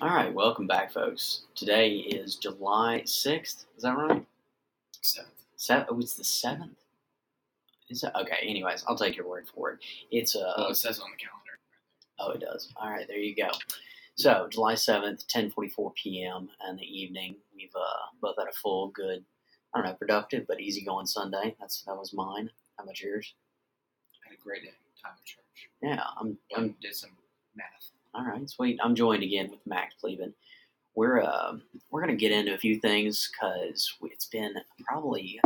[0.00, 1.42] All right, welcome back, folks.
[1.54, 3.64] Today is July 6th.
[3.76, 4.24] Is that right?
[5.02, 5.32] Seventh.
[5.56, 6.70] Se- oh, it's the 7th?
[7.90, 8.12] Is it?
[8.14, 9.80] Okay, anyways, I'll take your word for it.
[10.10, 11.58] It's uh, Well, it says on the calendar.
[12.18, 12.72] Oh, it does.
[12.76, 13.50] All right, there you go.
[14.16, 16.48] So, July 7th, 10:44 p.m.
[16.68, 17.36] in the evening.
[17.54, 19.24] We've uh, both had a full, good,
[19.74, 21.56] I don't know, productive but easygoing Sunday.
[21.60, 22.50] That's that was mine.
[22.78, 23.34] How about yours?
[24.24, 24.70] I had a great day,
[25.02, 25.70] time in church.
[25.82, 26.38] Yeah, I'm.
[26.56, 27.10] I'm did some
[27.56, 27.90] math.
[28.14, 28.48] All right.
[28.48, 28.78] Sweet.
[28.82, 30.34] I'm joined again with Max Cleveland.
[30.94, 31.56] We're uh,
[31.90, 34.54] we're gonna get into a few things because it's been
[34.86, 35.40] probably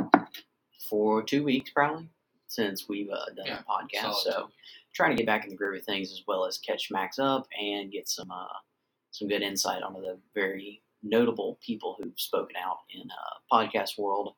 [0.89, 2.09] for two weeks probably
[2.49, 4.15] since we've uh, done Yeah, a podcast.
[4.17, 4.51] So
[4.95, 7.47] trying to get back in the groove of things as well as catch Max up
[7.61, 8.47] and get some uh,
[9.13, 14.35] some good insight onto the very notable people who've spoken out in uh, podcast world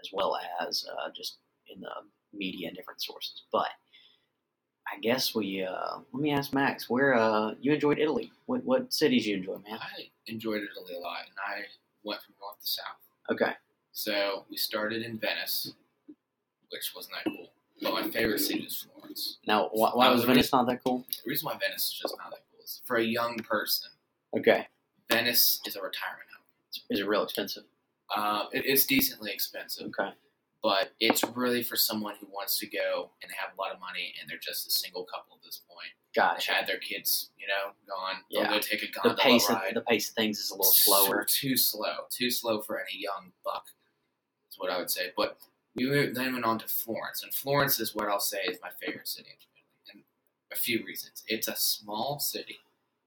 [0.00, 1.38] as well as uh, just
[1.68, 1.90] in the
[2.32, 3.42] media and different sources.
[3.52, 3.68] But
[4.90, 8.32] I guess we uh, let me ask Max where uh, you enjoyed Italy.
[8.46, 9.78] What what cities you enjoy, man?
[9.80, 11.62] I enjoyed Italy a lot, and I
[12.04, 12.98] went from north to south.
[13.30, 13.52] Okay,
[13.92, 15.72] So we started in Venice,
[16.70, 17.48] which wasn't that cool.
[17.80, 19.38] But my favorite city was Florence.
[19.46, 21.04] now why, why was was Venice not that cool?
[21.24, 23.90] The reason why Venice is just not that cool is for a young person,
[24.36, 24.66] Okay,
[25.10, 26.82] Venice is a retirement home.
[26.90, 27.64] is it real expensive?
[28.14, 30.10] Uh, it, it's decently expensive, Okay,
[30.62, 34.14] but it's really for someone who wants to go and have a lot of money,
[34.20, 35.90] and they're just a single couple at this point.
[36.14, 36.52] They gotcha.
[36.52, 38.22] had their kids, you know, gone.
[38.30, 38.50] They'll Yeah.
[38.50, 41.24] go take a gondola The pace of, the pace of things is a little slower.
[41.28, 42.06] Too slow.
[42.10, 43.66] Too slow for any young buck.
[44.50, 45.12] Is what I would say.
[45.16, 45.38] But
[45.74, 48.70] we moved, then went on to Florence, and Florence is what I'll say is my
[48.70, 49.30] favorite city
[49.90, 50.04] and
[50.52, 51.24] a few reasons.
[51.26, 52.58] It's a small city,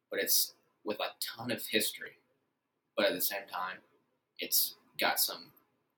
[0.09, 2.17] but it's with a ton of history.
[2.98, 3.78] But at the same time,
[4.39, 5.52] it's got some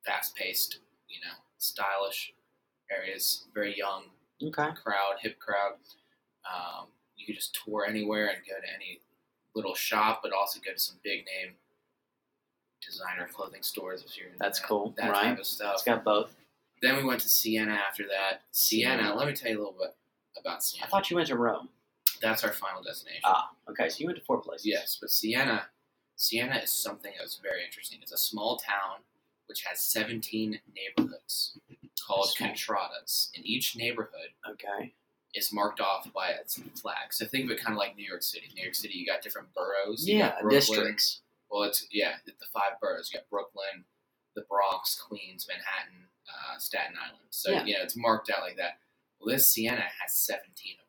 [0.06, 2.34] fast-paced, you know, stylish
[2.92, 3.46] areas.
[3.54, 4.04] Very young
[4.42, 5.74] Okay, crowd, hip crowd.
[6.46, 9.02] Um, you can just tour anywhere and go to any
[9.56, 11.56] little shop, but also go to some big name
[12.86, 15.24] designer clothing stores if you're That's that, cool, that right.
[15.24, 15.74] type of stuff.
[15.76, 16.36] it's got both.
[16.82, 18.42] Then we went to Siena after that.
[18.52, 19.16] Siena, Siena.
[19.16, 19.96] let me tell you a little bit
[20.40, 20.86] about Siena.
[20.86, 21.70] I thought you went to Rome.
[22.22, 23.22] That's our final destination.
[23.26, 24.66] Ah, okay, so you went to four places.
[24.68, 25.64] Yes, but Siena,
[26.16, 27.98] Siena is something that was very interesting.
[28.04, 29.00] It's a small town
[29.48, 31.58] which has 17 neighborhoods
[32.06, 33.30] called contradas.
[33.36, 34.94] And each neighborhood, Okay.
[35.34, 37.12] is marked off by its flag.
[37.14, 38.50] So think of it kind of like New York City.
[38.56, 40.08] New York City, you got different boroughs.
[40.08, 40.50] Yeah, Brooklyn.
[40.52, 41.22] districts.
[41.50, 43.12] Well, it's yeah, the five boroughs.
[43.12, 43.86] You got Brooklyn,
[44.36, 47.28] the Bronx, Queens, Manhattan, uh, Staten Island.
[47.30, 47.64] So Yeah.
[47.66, 48.80] you know it's marked out like that.
[49.20, 50.86] Well, this Siena has 17 of them,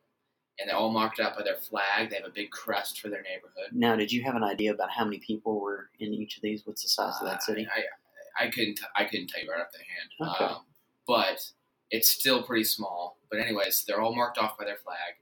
[0.59, 2.11] and they're all marked out by their flag.
[2.11, 3.73] They have a big crest for their neighborhood.
[3.73, 6.67] Now, did you have an idea about how many people were in each of these?
[6.67, 7.67] What's the size of that city?
[7.67, 7.85] Uh, I,
[8.39, 10.35] I, couldn't t- I couldn't tell you right off the hand.
[10.35, 10.45] Okay.
[10.45, 10.61] Um,
[11.07, 11.51] but
[11.91, 13.19] it's still pretty small.
[13.31, 15.17] But anyways, they're all marked off by their flag.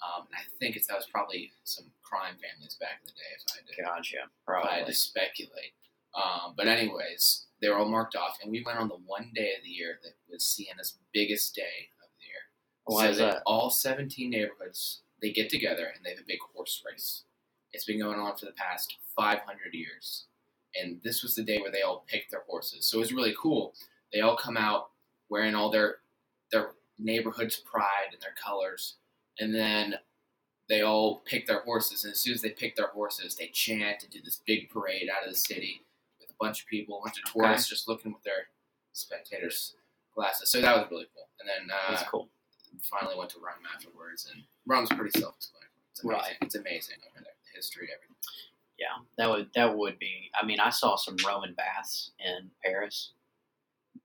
[0.00, 3.30] Um, and I think it's that was probably some crime families back in the day,
[3.36, 4.16] if I had to, Gotcha.
[4.48, 5.74] if I had to speculate.
[6.14, 9.52] Um, but anyways, they were all marked off, and we went on the one day
[9.58, 12.42] of the year that was Siena's biggest day of the year.
[12.84, 13.42] Why so is that that?
[13.46, 17.24] all 17 neighborhoods they get together and they have a big horse race.
[17.72, 19.40] It's been going on for the past 500
[19.72, 20.24] years,
[20.80, 22.86] and this was the day where they all picked their horses.
[22.86, 23.74] So it was really cool.
[24.12, 24.90] They all come out
[25.28, 25.96] wearing all their
[26.52, 28.96] their neighborhood's pride and their colors,
[29.38, 29.94] and then
[30.68, 32.04] they all pick their horses.
[32.04, 35.08] And as soon as they pick their horses, they chant and do this big parade
[35.08, 35.82] out of the city
[36.20, 37.40] with a bunch of people, a bunch of Okay.
[37.48, 38.48] tourists just looking with their
[38.92, 39.74] spectators'
[40.14, 40.50] glasses.
[40.50, 41.28] So that was really cool.
[41.40, 42.28] And then uh, That's cool.
[42.82, 45.70] finally went to Rome afterwards, and Rome's pretty self-explanatory.
[45.92, 46.18] It's amazing.
[46.20, 46.36] Right.
[46.42, 47.34] It's amazing over there.
[47.44, 48.09] The history, everything.
[48.80, 48.86] Yeah,
[49.18, 50.30] that would that would be.
[50.40, 53.12] I mean, I saw some Roman baths in Paris.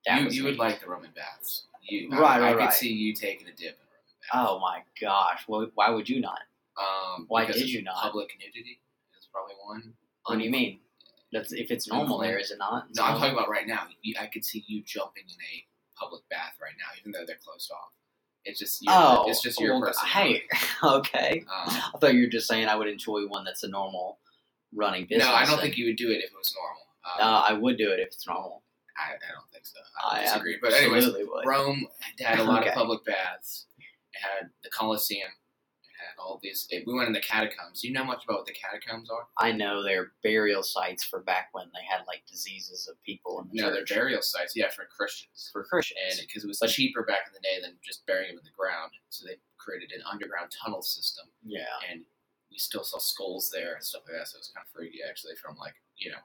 [0.05, 1.63] That you you would like the Roman baths.
[1.81, 2.73] You, I- Right, I, right, could right.
[2.73, 4.31] see you taking a dip in Roman bath.
[4.33, 5.43] Oh my gosh!
[5.47, 6.39] Why, why would you not?
[6.77, 7.95] Um, Why did you not?
[8.03, 8.81] Public nudity
[9.17, 9.93] is probably one.
[10.25, 10.79] What do you mean?
[11.31, 12.87] That's if it's normal there, is it not?
[12.97, 13.83] No, I'm talking about right now.
[14.01, 15.65] You, I could see you jumping in a
[15.97, 17.91] public bath right now, even though they're closed off.
[18.43, 19.91] It's just your, Oh, it's just your well.
[20.05, 20.43] Hey,
[20.83, 21.45] okay.
[21.47, 24.19] Um, I thought you were just saying I would enjoy one that's a normal
[24.75, 25.27] running business.
[25.27, 26.81] no, I don't and- think you would do it if it was normal.
[27.05, 28.63] Um, Uh, I would do it if it's normal.
[28.97, 29.79] I, I don't think so.
[30.03, 30.57] I, I disagree.
[30.61, 31.45] But anyways, would.
[31.45, 31.87] Rome
[32.19, 32.69] had a lot Okay.
[32.69, 33.67] of public baths.
[33.77, 33.85] It
[34.21, 35.27] had the Colosseum.
[35.83, 36.65] It had all these.
[36.71, 37.81] It, we went in the catacombs.
[37.81, 39.27] Do you know much about what the catacombs are?
[39.37, 43.49] I know they're burial sites for back when they had like diseases of people in
[43.51, 44.55] the No, they're burial sites.
[44.55, 45.49] Yeah, for Christians.
[45.51, 46.21] for Christians.
[46.21, 48.55] Because it was But- cheaper back in the day than just burying them in the
[48.57, 51.25] ground, so they created an underground tunnel system.
[51.43, 52.05] yeah, And
[52.55, 54.27] we still saw skulls there and stuff like that.
[54.29, 56.17] So it was kind of freaky, actually, from like you know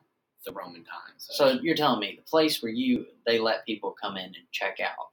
[0.47, 1.27] the Roman times.
[1.31, 4.79] So you're telling me the place where you they let people come in and check
[4.81, 5.09] out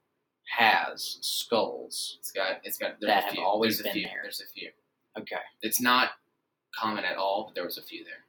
[0.58, 2.18] has skulls.
[2.20, 3.44] it's got it's got there's That a have few.
[3.44, 4.04] always there's been a few.
[4.04, 4.20] there.
[4.24, 4.70] There's a few.
[5.20, 5.42] Okay.
[5.64, 6.12] It's not
[6.74, 8.24] common at all, but there was a few there.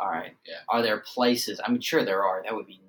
[0.00, 0.36] All right.
[0.46, 0.56] Yeah.
[0.68, 1.60] Are there places?
[1.64, 2.42] I'm sure there are.
[2.44, 2.80] That would be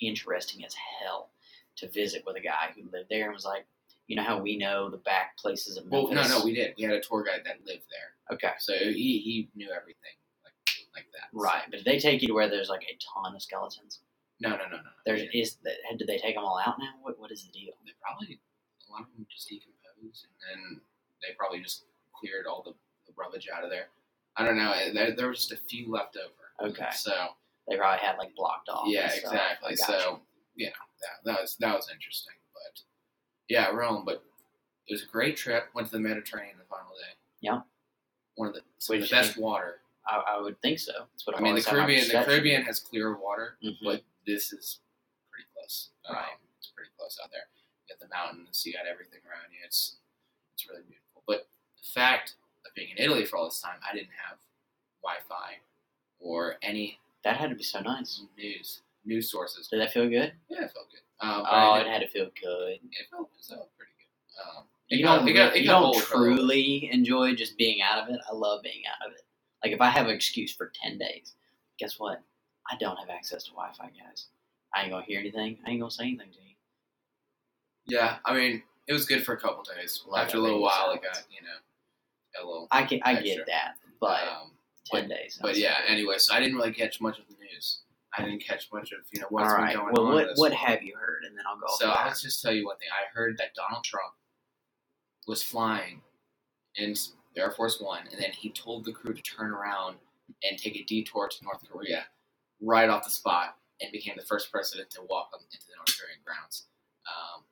[0.00, 1.28] interesting as hell
[1.76, 3.66] to visit with a guy who lived there and was like,
[4.08, 6.14] you know how we know the back places of Memphis.
[6.16, 6.74] Well, no, no, we did.
[6.76, 8.52] We had a tour guide that lived there, okay.
[8.58, 10.54] so he he knew everything like
[10.94, 11.28] like that.
[11.32, 14.00] Right, but did they take you to where there's like a ton of skeletons?
[14.40, 14.90] No, no, no, no.
[15.04, 16.94] There's They- is that did they take them all out now?
[17.02, 17.72] What what is the deal?
[17.84, 18.40] they probably
[18.88, 20.80] a lot of them just decomposed, and then
[21.22, 21.84] they probably just
[22.18, 22.72] cleared all the,
[23.06, 23.86] the rubbish out of there.
[24.36, 24.72] I don't know.
[24.94, 26.70] There, there was just a few left over.
[26.72, 26.88] Okay.
[26.92, 27.12] So
[27.68, 28.86] They probably had like blocked off.
[28.88, 29.76] yeah, exactly.
[29.76, 30.20] So
[30.56, 30.72] you know
[31.02, 32.34] that, that was that was interesting.
[32.54, 32.80] But
[33.48, 34.04] yeah, Rome.
[34.06, 34.22] But
[34.88, 35.64] it was a great trip.
[35.74, 37.14] Went to the Mediterranean the final day.
[37.40, 37.60] Yeah.
[38.36, 39.80] One of the some of the best water.
[40.06, 40.92] I, I would think so.
[41.12, 42.08] That's what I mean, the always had my Caribbean.
[42.08, 42.24] The.
[42.24, 43.76] Caribbean has clear water, Mhm.
[43.84, 44.80] but this is
[45.30, 45.90] pretty close.
[46.06, 46.32] Um, Right.
[46.58, 47.48] it's pretty close out there.
[47.86, 49.58] You got the mountains, you got everything around you.
[49.64, 49.98] It's
[50.54, 51.22] it's really beautiful.
[51.26, 52.34] But the fact
[52.66, 54.38] of being in Italy for all this time, I didn't have
[55.02, 55.58] Wi-Fi
[56.18, 58.22] or any That had to be so nice.
[58.38, 59.68] news news sources.
[59.68, 60.32] Did that feel good?
[60.48, 61.00] Yeah, it felt good.
[61.20, 62.80] Um, Oh, I it had to feel good.
[62.82, 64.42] it felt, it felt pretty good.
[64.42, 66.40] Um, it You got- don't, it got- it you don't old for a little bit.
[66.42, 68.20] truly enjoy just being out of it.
[68.30, 69.22] I love being out of it.
[69.64, 71.34] Like if I have an excuse for ten days,
[71.78, 72.22] guess what?
[72.70, 74.26] I don't have access to Wi-Fi, guys.
[74.74, 75.58] I ain't gonna hear anything.
[75.66, 76.54] I ain't gonna say anything to you.
[77.86, 80.02] Yeah, I mean, it was good for a couple days.
[80.06, 82.68] Like After a little while, it got you know a little.
[82.70, 83.36] I can, I Extra.
[83.36, 84.52] get that, but um,
[84.86, 85.38] ten days.
[85.42, 85.92] But yeah, good.
[85.92, 87.80] anyway, so I didn't really catch much of the news.
[88.16, 89.72] I didn't catch much of you know All what's right.
[89.74, 90.14] been going Well, on.
[90.14, 90.60] what this what week.
[90.60, 91.24] have you heard?
[91.26, 91.66] And then I'll go.
[91.78, 91.90] So.
[91.90, 92.88] I'll just tell you one thing.
[92.92, 94.12] I heard that Donald Trump
[95.26, 96.00] was flying
[96.76, 96.94] in
[97.36, 99.96] Air Force One, and then he told the crew to turn around
[100.48, 102.04] and take a detour to North Korea,
[102.60, 106.18] right off the spot, and became the first president to walk into the North Korean
[106.24, 106.66] grounds,
[107.08, 107.44] um,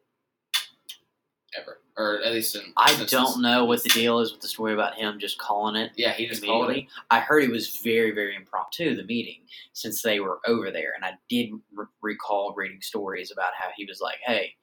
[1.59, 2.63] ever, or at least in.
[2.77, 5.93] I don't know what the deal is with the story about him just calling it
[5.97, 6.87] Yeah, he just called it.
[7.11, 9.41] I heard it was very, very impromptu, the meeting,
[9.73, 10.93] since they were over there.
[10.95, 14.55] And I did re- recall reading stories about how he was like, hey,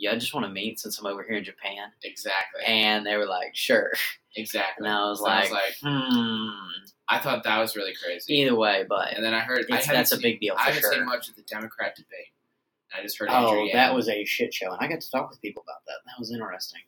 [0.00, 1.88] yeah, I just want to meet since I'm over here in Japan.
[2.02, 2.62] Exactly.
[2.66, 3.92] And they were like, sure.
[4.34, 4.86] exactly.
[4.86, 6.50] And I was So I like, was like, hmm.
[7.08, 8.34] I thought that was really crazy.
[8.34, 10.92] Either way, but And then I heard I that's a big deal I haven't sure.
[10.92, 12.32] seen much of the Democrat debate.
[12.96, 15.40] I just heard Oh, that was a shit show, and I got to talk with
[15.40, 15.98] people about that.
[16.06, 16.80] That was interesting.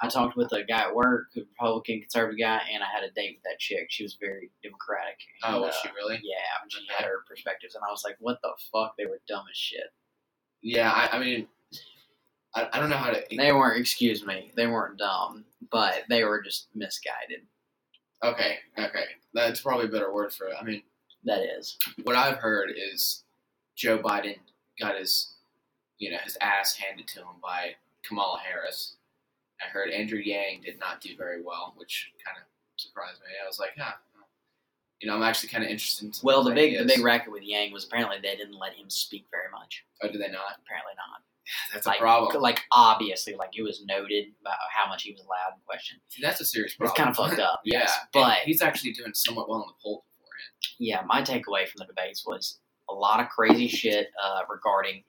[0.00, 3.10] I talked with a guy at work, a Republican conservative guy, and I had a
[3.10, 3.86] date with that chick.
[3.88, 5.18] She was very democratic.
[5.42, 6.20] Oh, was uh, she really?
[6.22, 9.20] Yeah, I she had her perspectives, and I was like, "What the fuck?" They were
[9.26, 9.90] dumb as shit.
[10.62, 11.48] Yeah, I, I mean,
[12.54, 13.22] I, I don't know how to.
[13.36, 13.80] They weren't.
[13.80, 14.52] Excuse me.
[14.56, 17.40] They weren't dumb, but they were just misguided.
[18.22, 20.54] Okay, okay, that's probably a better word for it.
[20.60, 20.82] I mean,
[21.24, 21.78] That is.
[22.02, 23.24] what I've heard is
[23.76, 24.36] Joe Biden
[24.78, 25.36] got his,
[25.98, 27.76] you know, his ass handed to him by
[28.06, 28.96] Kamala Harris.
[29.64, 32.42] I heard Andrew Yang did not do very well, which kind of
[32.76, 33.28] surprised me.
[33.42, 33.92] I was like, huh.
[35.00, 36.04] You know, I'm actually kind of interested.
[36.04, 38.90] In Well, the big the big racket with Yang was apparently they didn't let him
[38.90, 39.82] speak very much.
[40.02, 40.60] Oh, do they not?
[40.62, 41.22] Apparently not.
[41.72, 42.42] That's like, a problem.
[42.42, 45.98] Like obviously, like it was noted about how much he was allowed in question.
[46.08, 46.92] See, that's a serious problem.
[46.92, 47.60] It's kind of fucked up.
[47.64, 50.76] yeah, yes, and but he's actually doing somewhat well in the polls beforehand.
[50.78, 52.58] yeah, my takeaway from the debates was
[52.88, 55.04] a lot of crazy shit uh, regarding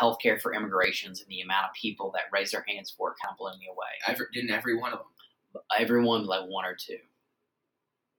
[0.00, 3.32] healthcare for immigrations and the amount of people that raised their hands for it kind
[3.32, 3.86] of blew me away.
[4.06, 5.62] Every, didn't every one of them?
[5.78, 6.98] Everyone like one or two.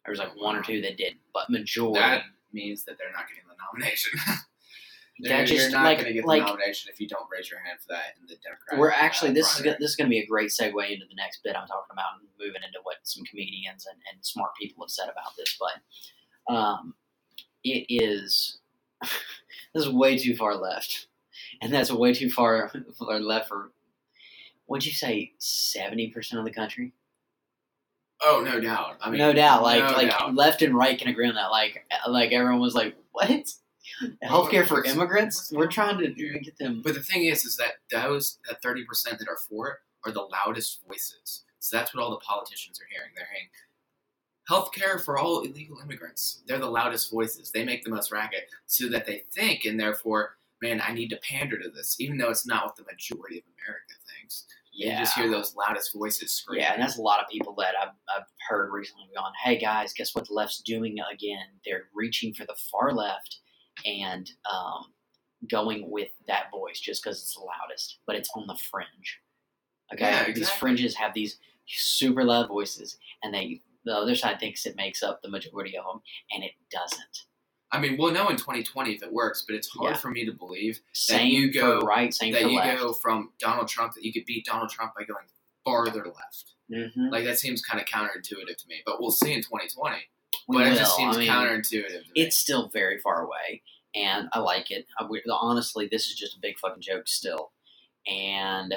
[0.06, 2.00] There was like one or two that did, but majority.
[2.00, 4.20] That means that they're not getting the nomination.
[5.22, 7.28] that You're- just you're not like going to get like the nomination if you don't
[7.32, 8.80] raise your hand for that in the Democratic.
[8.80, 9.78] we're actually uh, this is primary.
[9.80, 12.20] this is going to be a great segue into the next bit I'm talking about
[12.20, 16.54] and moving into what some comedians and, and smart people have said about this, but
[16.54, 16.94] um,
[17.64, 18.60] it is
[19.02, 21.08] this is way too far left,
[21.62, 23.72] and that's way too far, far left for.
[24.66, 25.34] What'd you say?
[25.38, 26.94] Seventy percent of the country?
[28.24, 28.98] Oh, no doubt.
[29.02, 29.62] I mean, no doubt.
[29.62, 30.36] Like no like doubt.
[30.36, 31.52] left and right can agree on that.
[31.52, 33.30] Like like everyone was like, what?
[34.24, 35.52] Healthcare for immigrants?
[35.52, 36.82] We're trying to get them.
[36.84, 40.12] But the thing is, is that those that thirty percent that are for it are
[40.12, 41.44] the loudest voices.
[41.60, 43.12] So that's what all the politicians are hearing.
[43.16, 43.50] They're hearing
[44.50, 46.44] healthcare for all illegal immigrants.
[46.48, 47.52] They're the loudest voices.
[47.52, 51.18] They make the most racket, so that they think, and therefore, man, I need to
[51.18, 54.46] pander to this, even though it's not what the majority of America thinks.
[54.72, 55.00] Yeah.
[55.00, 56.64] You just hear those loudest voices screaming.
[56.64, 59.92] Yeah, and that's a lot of people that I've, I've heard recently going, hey guys,
[59.92, 61.48] guess what the left's doing again?
[61.66, 63.40] They're reaching for the far left
[63.88, 64.86] and um,
[65.50, 69.20] going with that voice just because it's the loudest, but it's on the fringe.
[69.94, 74.66] Okay, Yeah, these fringes have these super loud voices, and they the other side thinks
[74.66, 76.02] it makes up the majority of them,
[76.34, 77.24] and it doesn't.
[77.72, 79.98] I mean, we'll know in 2020 if it works, but it's hard Yeah.
[79.98, 82.80] for me to believe Same you go- right, same that you left.
[82.82, 85.26] go from Donald Trump that you could beat Donald Trump by going
[85.66, 86.54] farther left.
[86.70, 89.98] hmm Like that seems kind of counterintuitive to me, but we'll see in 2020.
[90.50, 90.74] We but will.
[90.74, 91.88] it just seems I mean, counterintuitive.
[91.88, 92.12] To me.
[92.16, 93.62] it's still very far away,
[93.98, 94.86] and I like it.
[95.00, 97.52] I, we- honestly, this is just a big fucking joke still.
[98.08, 98.74] And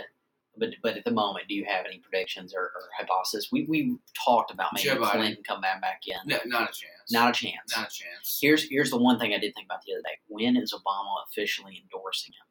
[0.57, 3.49] but but at the moment, do you have any predictions or, or hypothesis?
[3.53, 5.11] We we talked about maybe Joe Biden.
[5.13, 6.17] Clinton come back back in.
[6.27, 7.11] no, not a chance.
[7.11, 7.77] Not a chance.
[7.77, 8.39] not a chance.
[8.41, 10.19] Here's here's the one thing I did think about the other day.
[10.29, 12.47] When is Obama officially endorsing him?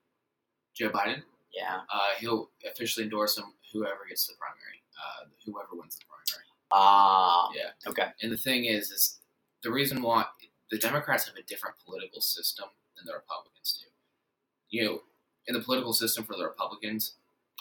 [0.76, 1.24] Joe Biden.
[1.54, 1.82] Yeah.
[1.92, 3.46] Uh, he'll officially endorse him.
[3.74, 4.82] Whoever gets the primary.
[4.98, 6.46] Uh, whoever wins the primary.
[6.72, 7.50] Ah.
[7.56, 7.90] Yeah.
[7.90, 8.08] Okay.
[8.22, 9.20] And the thing is, is
[9.64, 10.26] the reason why
[10.72, 13.88] the Democrats have a different political system than the Republicans do.
[14.70, 15.02] You know,
[15.48, 17.14] in the political system for the Republicans,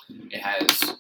[0.08, 0.96] it has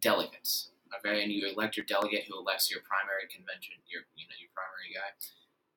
[0.00, 0.70] delegates.
[1.04, 4.48] Okay, and you elect your delegate who elects your primary convention, your you know your
[4.56, 5.12] primary guy.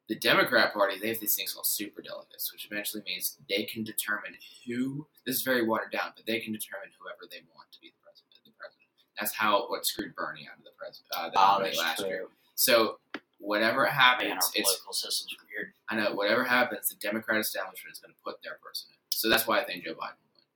[0.07, 3.83] The Democrat Party they have these things called super delegates, which eventually means they can
[3.83, 4.35] determine
[4.65, 5.05] who.
[5.25, 7.99] This is very watered down, but they can determine whoever they want to be the
[8.03, 8.31] president.
[8.45, 8.87] The president.
[9.19, 12.07] That's how what screwed Bernie out of the president uh, Oh, last true.
[12.07, 12.25] year.
[12.55, 12.99] So
[13.41, 15.73] whatever Man, our happens, it's political system's weird.
[15.89, 18.97] I know whatever happens, the Democrat establishment is going to put their person in.
[19.11, 20.15] So that's why I think Joe Biden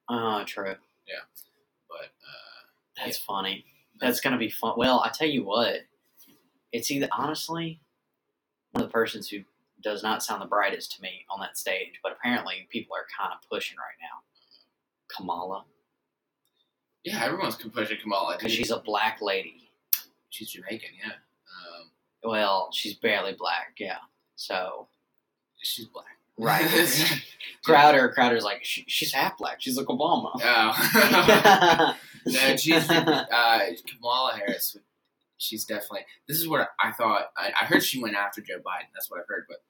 [0.09, 0.23] will win.
[0.23, 0.75] Ah, true.
[1.07, 1.25] Yeah,
[1.89, 3.65] but uh, That's funny.
[3.99, 4.73] That's gonna be fun.
[4.77, 5.81] Well, I tell you what,
[6.71, 7.79] it's either honestly
[8.71, 9.39] one of the persons who
[9.81, 13.31] does not sound the brightest to me on that stage, but apparently people are kind
[13.33, 14.23] of pushing right now.
[15.15, 15.63] Kamala,
[17.05, 19.69] yeah, everyone's pushing Kamala because she's a black lady.
[20.29, 20.89] she's Jamaican.
[21.01, 21.13] Yeah,
[22.25, 23.97] Well, she's barely black, yeah.
[24.35, 24.87] So
[25.61, 26.05] she's black.
[26.37, 26.65] right,
[27.65, 29.61] Crowder, Crowder's like she, she's half black.
[29.61, 30.31] She's like Obama.
[30.43, 31.95] Oh.
[32.25, 33.59] no, she's uh,
[33.93, 34.77] Kamala Harris.
[35.37, 36.05] She's definitely.
[36.27, 37.31] This is what I thought.
[37.37, 38.87] I, I heard she went after Joe Biden.
[38.93, 39.45] That's what I heard.
[39.47, 39.63] But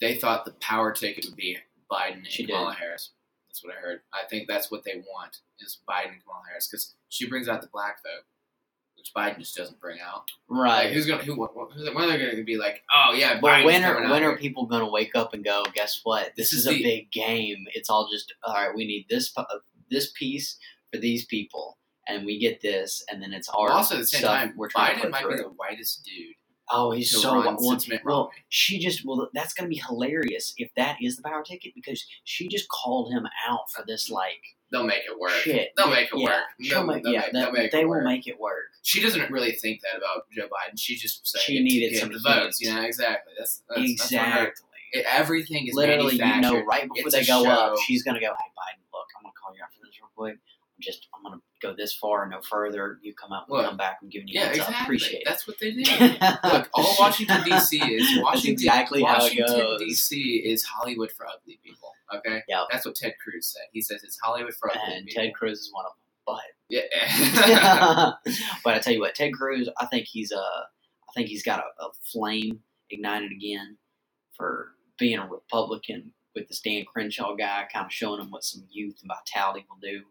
[0.00, 1.56] they thought the power ticket would be
[1.90, 2.78] Biden and She Kamala did.
[2.80, 3.10] Harris.
[3.48, 4.00] That's what I heard.
[4.12, 7.62] I think that's what they want is Biden and Kamala Harris because she brings out
[7.62, 8.24] the black vote,
[9.06, 10.24] which Biden just doesn't bring out.
[10.48, 10.92] Like, right.
[10.92, 11.22] who's gonna?
[11.22, 11.36] Who?
[11.36, 12.82] What, what, when are they gonna be like?
[12.94, 15.64] Oh yeah, But Biden's when are when are people going to wake up and go?
[15.74, 16.32] Guess what?
[16.36, 17.66] This, This is, is a big game.
[17.74, 18.74] It's all just all right.
[18.74, 19.34] We need this
[19.90, 20.58] this piece
[20.92, 24.22] for these people, and we get this, and then it's our also at the same
[24.22, 25.36] time, we're trying to Biden might through.
[25.36, 26.34] be the whitest dude.
[26.70, 30.70] Oh, he's so run well, well, she just well, that's going to be hilarious if
[30.76, 34.42] that is the power ticket because she just called him out for this like
[34.72, 35.30] They'll make it work.
[35.30, 35.70] shit.
[35.76, 36.42] They'll make it yeah, work.
[36.60, 38.04] she'll They'll- make- yeah, make- that- they'll make they will work.
[38.04, 38.64] make it work.
[38.82, 40.76] She doesn't really think that about Joe Biden.
[40.76, 42.58] She just saying She needed some the votes.
[42.60, 43.32] Yeah, You know exactly.
[43.38, 44.52] That's, that's That's exactly.
[44.92, 48.26] It- everything is Literally, you know, right before It's they go up, she's gonna go,
[48.26, 50.34] "Hey, Biden, look, I'm gonna call you after this real quick.
[50.34, 52.98] I'm just, I'm gonna go this far and no further.
[53.02, 53.98] You come out, and Look, come back.
[54.02, 54.74] I'm giving you Yeah, heads exactly.
[54.76, 54.82] up.
[54.82, 55.82] Appreciate That's what they do.
[56.44, 57.78] Look, all Washington D.C.
[57.78, 58.52] is Washington.
[58.52, 59.78] exactly Washington.
[59.78, 60.20] D.C.
[60.44, 61.92] is Hollywood for ugly people.
[62.14, 62.64] Okay, Yeah.
[62.70, 63.62] that's what Ted Cruz said.
[63.72, 65.22] He says it's Hollywood for ugly and people.
[65.24, 66.02] Ted Cruz is one of them.
[66.26, 68.12] But, yeah.
[68.64, 71.60] but I tell you what, Ted Cruz, I think he's uh, I think he's got
[71.60, 72.60] a, a flame
[72.90, 73.76] ignited again
[74.36, 78.64] for being a Republican with this Dan Crenshaw guy, kind of showing him what some
[78.70, 80.02] youth and vitality will do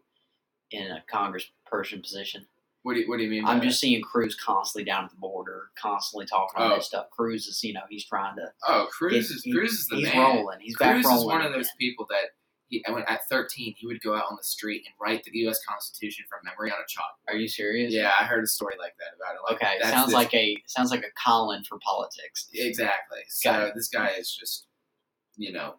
[0.70, 2.46] in a congressperson position.
[2.82, 3.44] what do you What do you mean?
[3.44, 3.66] by I'm that?
[3.66, 6.76] just seeing Cruz constantly down at the border, constantly talking on Oh.
[6.76, 7.10] this stuff.
[7.10, 8.52] Cruz is, you know, he's trying to.
[8.66, 10.36] Oh, Cruz get- is he- Cruz is the he's man.
[10.36, 10.60] rolling.
[10.60, 11.02] He's back rolling.
[11.04, 12.30] Cruz is one of those people that
[12.68, 15.64] he, when at 13 he would go out on the street and write the U.S.
[15.64, 17.16] Constitution from memory on a chalk.
[17.28, 17.92] Are you serious?
[17.92, 19.40] Yeah, I heard a story like that about it.
[19.52, 22.48] Like, Okay, sounds this- like a sounds like a Colin for politics.
[22.52, 23.20] exactly.
[23.28, 24.66] So this guy is just,
[25.36, 25.74] you know,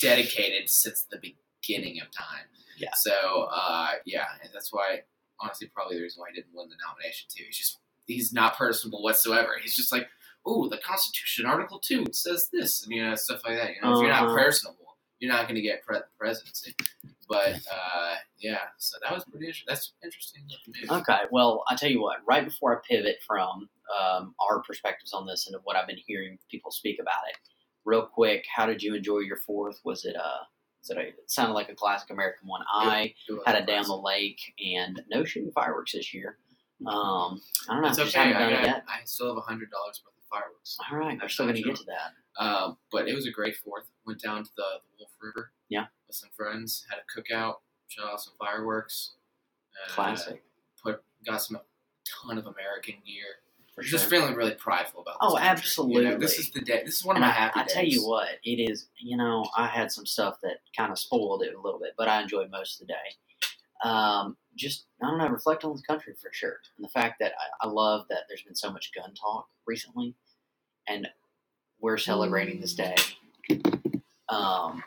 [0.00, 2.46] dedicated since the beginning of time.
[2.78, 2.90] Yeah.
[2.94, 5.02] So uh, yeah, and that's why
[5.40, 7.44] honestly probably the reason why he didn't win the nomination too.
[7.46, 9.50] He's just he's not personable whatsoever.
[9.62, 10.06] He's just like,
[10.46, 13.70] oh, the Constitution, Article Two says this, and you know stuff like that.
[13.74, 14.36] You know, if you're not Uh-huh.
[14.36, 16.74] personable, you're not going to get pre- presidency.
[17.28, 19.52] But uh, yeah, so that was pretty.
[19.66, 20.44] That's interesting.
[20.90, 22.18] Okay, well, I tell you what.
[22.26, 23.68] Right before I pivot from
[24.00, 27.36] um, our perspectives on this and what I've been hearing people speak about it,
[27.84, 29.78] real quick, how did you enjoy your fourth?
[29.84, 30.44] Was it uh,
[30.82, 32.62] was it sounded like a classic American one.
[32.72, 33.14] I
[33.46, 36.38] had it down the lake and no shooting fireworks this year.
[36.86, 37.88] Um, I don't know.
[37.88, 38.32] It's okay.
[38.32, 38.84] I, got, yet.
[38.88, 40.78] I still have a hundred dollars worth of fireworks.
[40.90, 42.42] All right, we're I'm still going to get to that.
[42.42, 43.84] Um, but it was a great fourth.
[44.06, 45.50] Went down to the, the Wolf River.
[45.68, 45.86] Yeah.
[46.06, 46.86] With some friends.
[46.88, 47.56] Had a cookout.
[47.88, 49.14] Shot off some fireworks.
[49.74, 50.42] Uh, Classic
[50.82, 51.58] Put got some
[52.22, 53.42] ton of American gear.
[53.78, 54.18] For Just sure.
[54.20, 55.16] feeling really prideful about.
[55.20, 55.94] Oh, this country.
[55.94, 56.16] You know, absolutely.
[56.26, 56.82] this is the day.
[56.84, 57.72] This is one of And my I, happy I days.
[57.72, 58.88] tell you what, it is.
[58.98, 62.08] You know, I had some stuff that kind of spoiled it a little bit, but
[62.08, 63.88] I enjoyed most of the day.
[63.88, 67.32] Um, just I don't know, reflect on the country for sure, and the fact that
[67.62, 70.16] I, I love that there's been so much gun talk recently,
[70.88, 71.08] and
[71.80, 72.96] we're celebrating this day
[74.28, 74.82] um,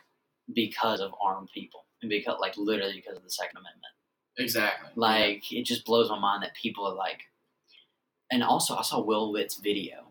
[0.54, 3.94] because of armed people and because, like, literally because of the Second Amendment.
[4.38, 4.90] Exactly.
[4.96, 7.20] Like it just blows my mind that people are like,
[8.32, 10.06] and also I saw Will Witt's video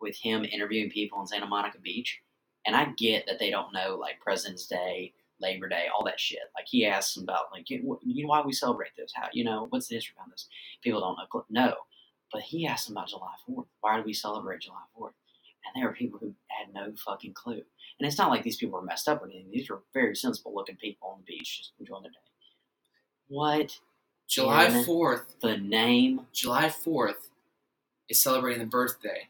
[0.00, 2.20] with him interviewing people in Santa Monica Beach,
[2.66, 6.40] and I get that they don't know like President's Day, Labor Day, all that shit.
[6.56, 9.12] Like he asks them about like you know, why we celebrate this?
[9.14, 10.48] How you know what's the history behind this?
[10.82, 11.44] People don't know.
[11.48, 11.74] No,
[12.32, 13.68] but he asked them about July Fourth.
[13.80, 15.14] Why do we celebrate July Fourth?
[15.64, 17.62] And there were people who had no fucking clue.
[18.00, 19.48] And it's not like these people were messed up or anything.
[19.52, 22.16] These were very sensible looking people on the beach just enjoying their day.
[23.28, 23.78] What
[24.28, 25.36] July Fourth.
[25.40, 26.26] the name?
[26.32, 27.30] July Fourth
[28.12, 29.28] is celebrating the birthday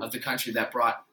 [0.00, 1.04] of the country that brought,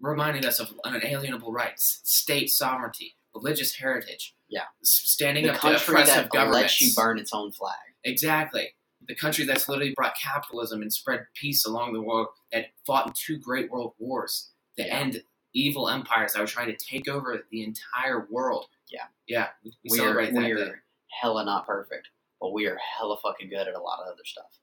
[0.00, 4.34] reminding us of unalienable rights, state sovereignty, religious heritage.
[4.48, 4.62] Yeah.
[4.82, 6.62] standing The up to country oppressive that governments.
[6.62, 7.74] lets you burn its own flag.
[8.04, 8.74] Exactly.
[9.08, 13.12] The country that's literally brought capitalism and spread peace along the world, that fought in
[13.16, 14.96] two great world wars, to Yeah.
[14.98, 15.22] end
[15.54, 18.66] evil empires that were trying to take over the entire world.
[18.88, 19.06] Yeah.
[19.26, 19.48] Yeah.
[19.64, 20.42] We, we We are, celebrate that.
[20.44, 20.82] We are
[21.20, 22.10] hella not perfect,
[22.40, 24.58] but we are hella fucking good at a lot of other stuff.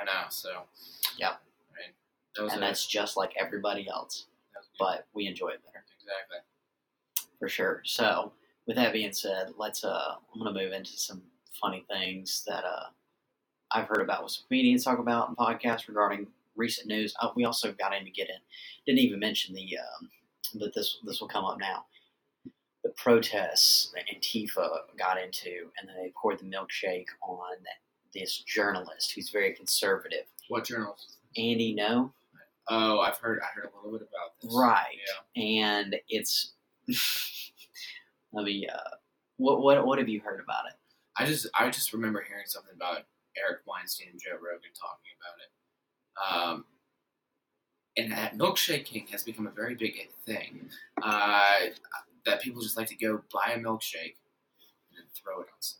[0.00, 0.24] I know.
[0.30, 0.62] So.
[1.18, 1.30] Yeah.
[1.74, 1.94] Right.
[2.36, 4.78] That was And that's just like everybody else, that was good.
[4.78, 5.84] but we enjoy it better.
[5.98, 6.38] exactly.
[7.38, 7.82] for sure.
[7.84, 8.32] So,
[8.66, 9.84] with that being said, let's.
[9.84, 11.22] Uh, I'm gonna move into some
[11.60, 12.86] funny things that uh,
[13.72, 16.26] I've heard about what some comedians talk about in podcasts regarding
[16.56, 17.14] recent news.
[17.20, 18.36] Uh, we also got in to get in.
[18.86, 20.08] Didn't even mention the, um,
[20.54, 21.84] but this this will come up now.
[22.84, 27.56] The protests that Antifa got into, and then they poured the milkshake on
[28.14, 30.24] this journalist who's very conservative.
[30.48, 31.16] What journalist?
[31.36, 32.12] Andy, no,
[32.68, 33.40] Oh, I've heard.
[33.40, 34.54] I heard a little bit about this.
[34.54, 34.96] Right.
[35.34, 35.42] Yeah.
[35.42, 36.52] and it's.
[38.32, 38.68] let me.
[38.72, 38.78] Uh,
[39.38, 40.74] what what what have you heard about it?
[41.16, 43.04] I just I just remember hearing something about
[43.36, 46.54] Eric Weinstein and Joe Rogan talking about it.
[46.54, 46.64] Um,
[47.96, 50.68] and that milkshake king has become a very big thing.
[51.02, 51.56] Uh,
[52.26, 54.14] that people just like to go buy a milkshake
[54.86, 55.60] and then throw it on.
[55.60, 55.79] Something.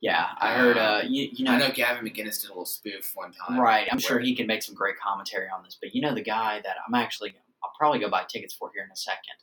[0.00, 0.78] Yeah, I heard.
[0.78, 3.58] Uh, you, you know, I know Gavin McInnes did a little spoof one time.
[3.58, 3.88] right.
[3.90, 5.76] I'm sure he can make some great commentary on this.
[5.80, 7.34] But you know, the guy that I'm actually,
[7.64, 9.34] I'll probably go buy tickets for here in a second.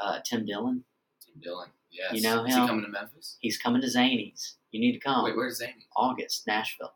[0.00, 0.82] Uh, Tim Dillon.
[1.24, 1.68] Tim Dillon.
[1.92, 2.12] Yes.
[2.12, 2.62] You know Is him?
[2.62, 3.36] he coming to Memphis?
[3.38, 4.54] He's coming to Zanies.
[4.72, 5.22] You need to come.
[5.24, 5.86] Wait, where's Zanies?
[5.96, 6.94] August, Nashville.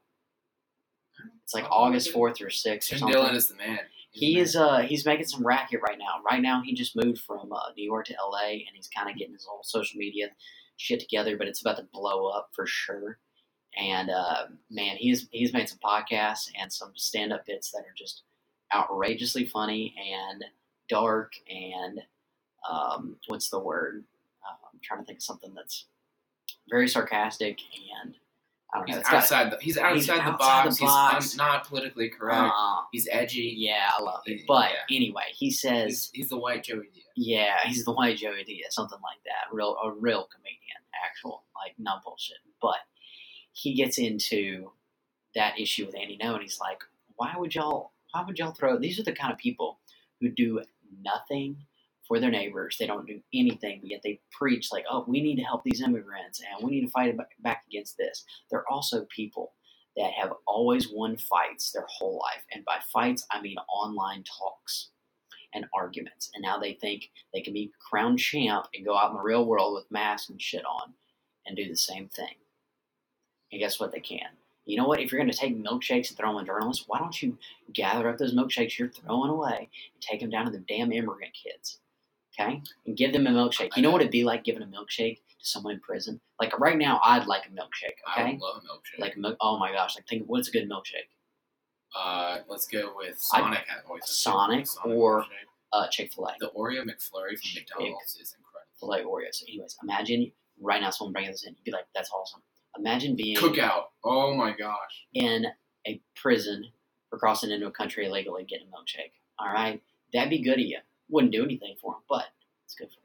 [1.44, 3.06] It's like Oh, August fourth or sixth Tim.
[3.08, 3.78] Dillon is the man.
[4.10, 4.64] He's He the is man.
[4.64, 6.20] uh he's making some racket right now.
[6.28, 9.16] Right now he just moved from uh, New York to LA and he's kind of
[9.16, 10.30] getting his whole social media
[10.78, 13.18] shit together, but it's about to blow up for sure.
[13.76, 17.94] And uh, man, he's he's made some podcasts and some stand up bits that are
[17.96, 18.22] just
[18.74, 20.44] outrageously funny and
[20.88, 22.00] dark and
[22.68, 24.04] um, what's the word?
[24.42, 25.86] Uh, I'm trying to think of something that's
[26.68, 27.58] very sarcastic
[28.02, 28.14] and
[28.72, 28.96] I don't know.
[28.96, 30.78] He's got- outside the he's outside, he's the, outside box.
[30.78, 31.24] the box.
[31.24, 32.52] He's not politically correct.
[32.54, 33.54] uh, he's edgy.
[33.56, 34.38] yeah, I love it.
[34.40, 34.44] Yeah.
[34.46, 37.04] But anyway, he says He's, he's the white Joey Diaz.
[37.16, 39.54] Yeah, he's the white Joey Diaz, something like that.
[39.54, 40.58] Real, a real comedian,
[41.04, 42.36] actual, like not bullshit.
[42.60, 42.76] But
[43.52, 44.70] he gets into
[45.34, 46.82] that issue with Andy Ngo, and he's like,
[47.16, 47.92] "Why would y'all?
[48.12, 48.78] Why would y'all throw?
[48.78, 49.78] These are the kind of people
[50.20, 50.62] who do
[51.02, 51.56] nothing
[52.08, 52.76] for their neighbors.
[52.78, 55.82] They don't do anything, but yet they preach like, oh, we need to help these
[55.82, 58.24] immigrants, and we need to fight back against this.
[58.50, 59.52] They're also people."
[59.96, 62.46] That have always won fights their whole life.
[62.54, 64.90] And by fights, I mean online talks
[65.52, 66.30] and arguments.
[66.34, 69.44] And now they think they can be crowned champ and go out in the real
[69.44, 70.94] world with masks and shit on
[71.46, 72.34] and do the same thing.
[73.50, 73.92] And guess what?
[73.92, 74.28] They can.
[74.66, 75.00] You know what?
[75.00, 77.38] If you're going to take milkshakes and throw them on journalists, why don't you
[77.72, 81.32] gather up those milkshakes you're throwing away and take them down to the damn immigrant
[81.34, 81.80] kids?
[82.40, 82.62] Okay?
[82.86, 83.76] And give them a milkshake.
[83.76, 86.20] You know what it'd be like giving a milkshake to someone in prison?
[86.40, 87.96] Like right now, I'd like a milkshake.
[88.06, 88.32] I Okay?
[88.32, 89.00] would love a milkshake.
[89.00, 91.08] Like, mil- oh my gosh, like think what's a good milkshake?
[91.96, 93.60] uh, let's go with Sonic.
[93.68, 95.24] I have Sonic Sonic or-
[95.72, 96.34] Uh, Chick Fil A.
[96.40, 98.68] the Oreo McFlurry from McDonald's is incredible.
[98.78, 99.42] Filet Oreos.
[99.46, 101.54] Anyways, imagine right now someone bringing this in.
[101.54, 102.40] You'd be like, that's awesome.
[102.78, 103.84] Imagine being Cookout.
[104.04, 105.06] Oh my gosh.
[105.12, 105.46] in
[105.86, 106.64] a prison
[107.10, 109.12] for crossing into a country illegally getting a milkshake.
[109.38, 109.82] All right?
[110.12, 110.78] That'd be good of you.
[111.10, 112.26] Wouldn't do anything for him, but
[112.64, 113.00] it's good for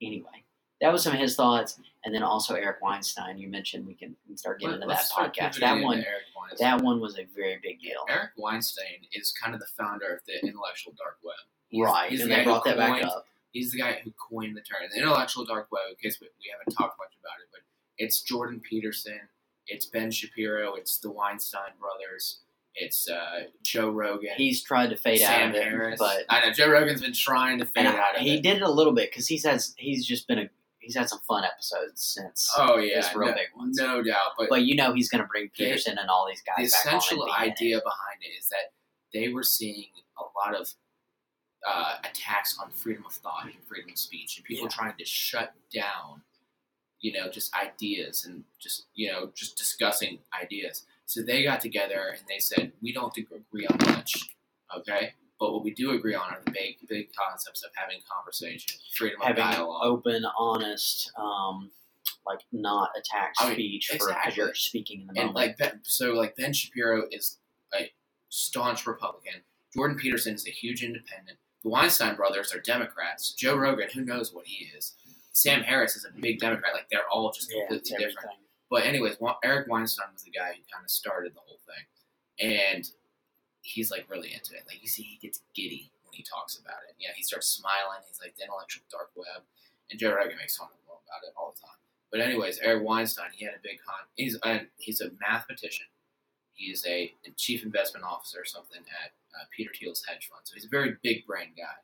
[0.00, 0.08] you.
[0.08, 0.44] Anyway,
[0.80, 1.78] that was some of his thoughts.
[2.04, 3.38] And then also Eric Weinstein.
[3.38, 5.58] You mentioned we can we can start getting into that podcast.
[5.60, 6.04] That one,
[6.58, 8.04] that one was a very big deal.
[8.08, 11.34] Eric Weinstein is kind of the founder of the intellectual dark web.
[11.68, 12.10] He's- right.
[12.10, 13.26] he's and the they guy who brought that back coined- up.
[13.52, 14.78] He's the guy who coined the term.
[14.92, 17.60] The intellectual dark web, in case we, we haven't talked much about it, but
[17.96, 19.20] it's Jordan Peterson,
[19.66, 22.40] it's Ben Shapiro, it's the Weinstein brothers,
[22.74, 25.98] it's uh, Joe Rogan, He's tried to fade Sam out of it, Harris.
[25.98, 28.42] but I know Joe Rogan's been trying to fade out he it.
[28.42, 31.18] did it a little bit because he's has he's just been a he's had some
[31.26, 33.76] fun episodes since oh yeah, his real no, big ones.
[33.78, 34.32] no doubt.
[34.38, 36.92] But, But you know he's going to bring Peterson and all these the guys back
[36.92, 36.98] on.
[36.98, 37.52] essential and be in it.
[37.52, 38.72] idea behind it is that
[39.12, 39.86] they were seeing
[40.18, 40.72] a lot of
[41.66, 44.70] uh, attacks on freedom of thought and freedom of speech, and people Yeah.
[44.76, 46.22] trying to shut down,
[47.00, 50.84] you know, just ideas and just you know just discussing ideas.
[51.08, 54.28] So they got together and they said, "We don't agree on much.
[54.76, 58.78] Okay, but what we do agree on are the big, big concepts of having conversation,
[58.94, 59.80] freedom of Having dialogue.
[59.84, 61.70] open, honest, um,
[62.26, 65.34] like not attack I mean, speech for you're speaking in the and moment.
[65.34, 67.38] like ben, so, like Ben Shapiro is
[67.74, 67.90] a
[68.28, 69.40] staunch Republican.
[69.74, 71.38] Jordan Peterson is a huge independent.
[71.62, 73.32] The Weinstein brothers are Democrats.
[73.32, 74.94] Joe Rogan, who knows what he is.
[75.32, 76.74] Sam Harris is a big Democrat.
[76.74, 78.36] Like they're all just completely it's different.
[78.70, 81.84] But anyways, Eric Weinstein was the guy who kind of started the whole thing,
[82.38, 82.90] and
[83.62, 84.64] he's like really into it.
[84.66, 86.94] Like you see, he gets giddy when he talks about it.
[86.98, 88.04] Yeah, he starts smiling.
[88.06, 89.42] He's like the intellectual dark web,
[89.90, 91.80] and Joe Rogan makes fun of him about it all the time.
[92.10, 94.08] But anyways, Eric Weinstein, he had a big con.
[94.16, 95.86] He's a, he's a mathematician.
[96.54, 100.40] He is a chief investment officer or something at uh, Peter Thiel's hedge fund.
[100.44, 101.76] So he's a very big brain guy.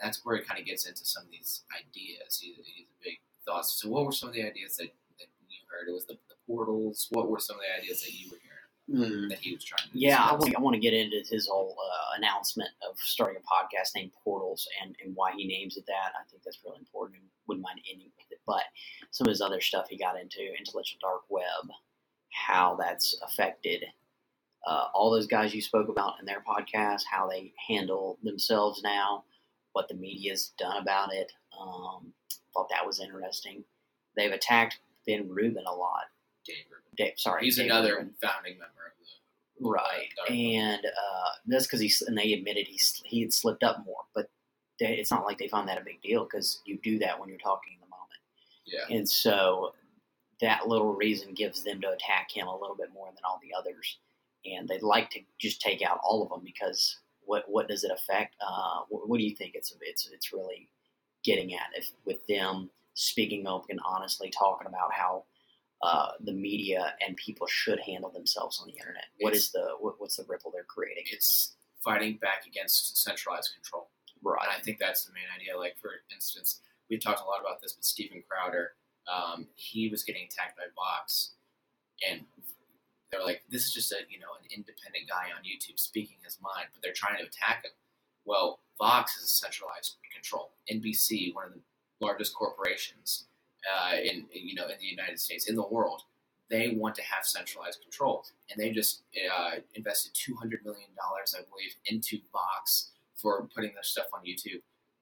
[0.00, 2.38] And that's where he kind of gets into some of these ideas.
[2.40, 3.80] He, he's a big thoughts.
[3.82, 4.90] So what were some of the ideas that, you
[5.84, 5.90] heard?
[5.90, 7.08] It was the, the portals.
[7.10, 8.50] What were some of the ideas that you were hearing
[8.90, 9.30] Mm.
[9.30, 9.98] that he was trying to?
[9.98, 13.40] Yeah, I want, I want to get into his whole uh, announcement of starting a
[13.40, 16.12] podcast named Portals and, and why he names it that.
[16.14, 18.40] I think that's really important and wouldn't mind ending with it.
[18.46, 18.64] But
[19.10, 21.70] some of his other stuff he got into, intellectual dark web,
[22.28, 23.84] how that's affected
[24.66, 29.24] uh, all those guys you spoke about in their podcast, how they handle themselves now,
[29.72, 31.32] what the media's done about it.
[31.58, 32.12] Um,
[32.52, 33.64] thought that was interesting.
[34.14, 36.04] They've attacked Ben Rubin a lot.
[36.46, 36.84] Dave Rubin.
[36.96, 38.14] Dave, sorry, He's Dave another Rubin.
[38.22, 40.36] founding member of the Right, Web.
[40.36, 44.28] and uh, that's because he and they admitted he he had slipped up more, but
[44.80, 47.28] they, it's not like they found that a big deal because you do that when
[47.28, 48.20] you're talking in the moment,
[48.90, 48.96] Yeah.
[48.96, 49.72] and so
[50.40, 53.54] that little reason gives them to attack him a little bit more than all the
[53.56, 53.98] others,
[54.44, 57.92] and they'd like to just take out all of them because what what does it
[57.92, 58.34] affect?
[58.44, 60.68] Uh, what, what do you think it's it's it's really
[61.24, 65.24] getting at if with them speaking open, honestly, talking about how
[65.82, 69.04] uh, the media and people should handle themselves on the internet.
[69.20, 71.04] What It's- is the what, what's the ripple they're creating?
[71.10, 73.90] It's fighting back against centralized control.
[74.14, 74.48] And Right.
[74.48, 75.58] I think that's the main idea.
[75.58, 78.72] Like, for instance, we talked a lot about this with Steven Crowder.
[79.06, 81.32] Um, he was getting attacked by Vox,
[82.08, 82.24] and
[83.10, 86.38] they're like, "This is just a you know an independent guy on YouTube speaking his
[86.40, 87.72] mind," but they're trying to attack him.
[88.24, 90.54] Well, Vox is a centralized control.
[90.72, 91.60] NBC, one of the
[92.04, 93.26] largest corporations
[93.72, 96.02] uh, in you know in the United States, in the world,
[96.50, 99.02] they want to have centralized control, and they just
[99.34, 104.20] uh, invested two hundred million dollars, I believe, into Vox for putting their stuff on
[104.24, 104.60] YouTube.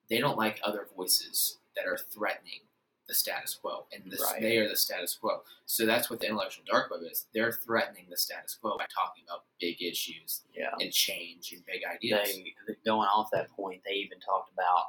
[0.09, 2.61] They don't like other voices that are threatening
[3.09, 4.41] the status quo, and this, Right.
[4.41, 5.43] they are the status quo.
[5.67, 7.27] So that's what the intellectual dark web is.
[7.35, 10.71] They're threatening the status quo by talking about big issues Yeah.
[10.79, 12.29] and change and big ideas.
[12.37, 12.55] They
[12.87, 14.85] going off that point, they even talked about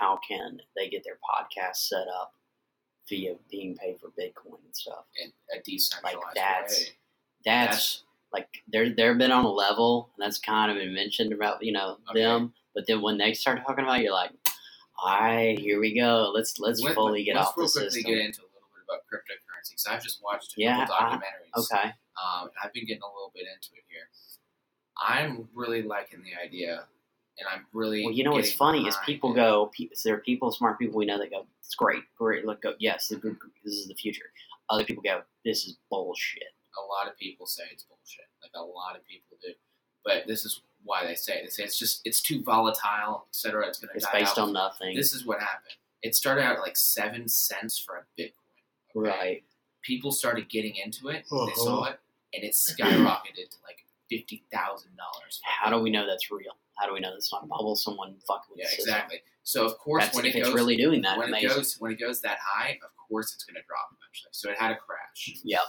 [0.00, 2.34] how can they get their podcast set up
[3.08, 5.04] via being paid for Bitcoin and stuff.
[5.22, 6.86] in a decentralized Like that's way.
[7.44, 11.32] that's, That's- like they're they're been on a level, and that's kind of been mentioned
[11.32, 12.20] about you know Okay.
[12.20, 12.52] them.
[12.74, 14.32] But then when they start talking about, it, you're like,
[15.02, 16.30] all right, here we go.
[16.34, 18.02] Let's let's Let- fully get let's off the quickly system.
[18.02, 19.78] get into a little bit about cryptocurrency.
[19.80, 21.72] So I've just watched a Yeah, couple I- documentaries.
[21.72, 21.88] Okay.
[22.20, 24.10] Um, I've been getting a little bit into it here.
[25.00, 26.86] I'm really liking the idea,
[27.38, 28.04] and I'm really.
[28.04, 29.70] Well, you know what's funny is people go.
[29.76, 32.44] Pe- there are people, smart people we know that go, "It's great, great.
[32.44, 34.26] Look, go, yes, this is the future."
[34.70, 36.42] Other people go, "This is bullshit."
[36.78, 38.26] A lot of people say it's bullshit.
[38.42, 39.52] Like a lot of people do,
[40.04, 41.42] but this is why they say it.
[41.44, 43.66] They say it's just it's too volatile, etc.
[43.66, 44.48] It's going to It's die based out.
[44.48, 45.74] on nothing, This is what happened.
[46.02, 48.32] It started out at like seven cents for a Bitcoin.
[48.96, 49.08] okay?
[49.18, 49.42] right?
[49.82, 51.24] People started getting into it.
[51.30, 51.54] They Uh-huh.
[51.64, 51.98] saw it,
[52.34, 55.40] and it skyrocketed to like fifty thousand dollars.
[55.44, 56.56] How do we know that's real?
[56.78, 57.74] How do we know that's not a bubble?
[57.76, 58.94] Someone fucking with Yeah, the system?
[58.94, 59.18] exactly.
[59.42, 61.50] So of course, That's, when if it it's goes, really doing that, when amazing.
[61.50, 64.28] it goes when it goes that high, of course it's going to drop eventually.
[64.32, 65.40] So it had a crash.
[65.44, 65.60] Yep.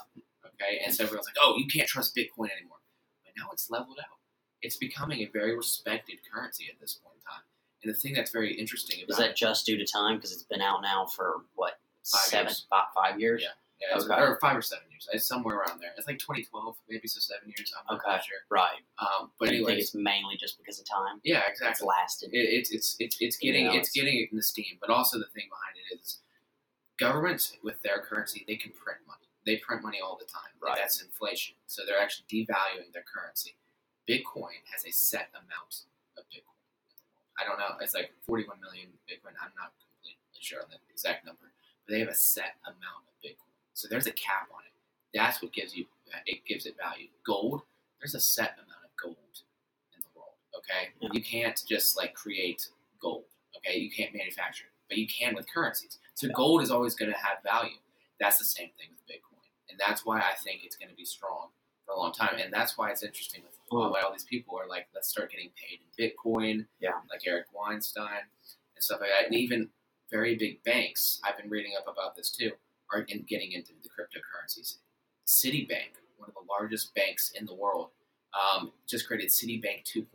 [0.45, 2.77] Okay, and so everyone's like, "Oh, you can't trust Bitcoin anymore."
[3.25, 4.17] But now it's leveled out.
[4.61, 7.43] It's becoming a very respected currency at this point in time.
[7.81, 10.17] And the thing that's very interesting about Is that just due to time?
[10.17, 12.65] Because it's been out now for what Five seven, years.
[12.69, 13.41] five, five years?
[13.43, 13.55] Yeah.
[13.81, 14.19] Yeah, it's, Okay.
[14.21, 15.07] or five or seven years.
[15.13, 15.91] It's somewhere around there.
[15.97, 17.73] It's like 2012, maybe so seven years.
[17.77, 18.19] I'm not Okay.
[18.27, 18.39] sure.
[18.49, 18.81] Right.
[18.99, 21.21] Um, but you think it's mainly just because of time?
[21.23, 21.87] yeah, It's exactly.
[21.87, 22.29] lasted.
[22.33, 24.89] It, it's it's it's it's getting Yeah, it's it's- getting it in the steam, but
[24.89, 26.19] also the thing behind it is
[26.97, 29.27] governments with their currency they can print money.
[29.45, 30.51] They print money all the time.
[30.61, 30.75] Right.
[30.77, 31.55] That's inflation.
[31.65, 33.55] So they're actually devaluing their currency.
[34.07, 35.85] Bitcoin has a set amount
[36.17, 36.57] of Bitcoin.
[37.39, 37.77] I don't know.
[37.79, 39.31] It's like 41 million Bitcoin.
[39.39, 41.53] I'm not completely sure on the exact number,
[41.87, 43.48] but they have a set amount of Bitcoin.
[43.79, 44.73] So there's a cap on it.
[45.17, 47.07] That's what gives you uh, it gives it value.
[47.25, 47.61] Gold.
[48.01, 49.17] There's a set amount of gold
[49.95, 50.33] in the world.
[50.57, 51.09] Okay, Yeah.
[51.13, 52.67] you can't just like create
[53.01, 53.23] gold.
[53.57, 55.97] Okay, you can't manufacture it, but you can with currencies.
[56.15, 56.33] So Yeah.
[56.35, 57.77] gold is always going to have value.
[58.19, 61.05] That's the same thing with Bitcoin, and that's why I think it's going to be
[61.05, 61.49] strong
[61.85, 64.67] for a long time, and that's why it's interesting with why all these people are
[64.67, 66.65] like, let's start getting paid in Bitcoin.
[66.81, 66.99] Yeah.
[67.09, 68.23] Like Eric Weinstein
[68.75, 69.69] and stuff like that, and even
[70.11, 71.21] very big banks.
[71.23, 72.51] I've been reading up about this too.
[72.91, 74.77] Are in getting into the cryptocurrencies.
[75.27, 77.89] Citibank, one of the largest banks in the world,
[78.33, 80.05] um, just created Citibank 2.0,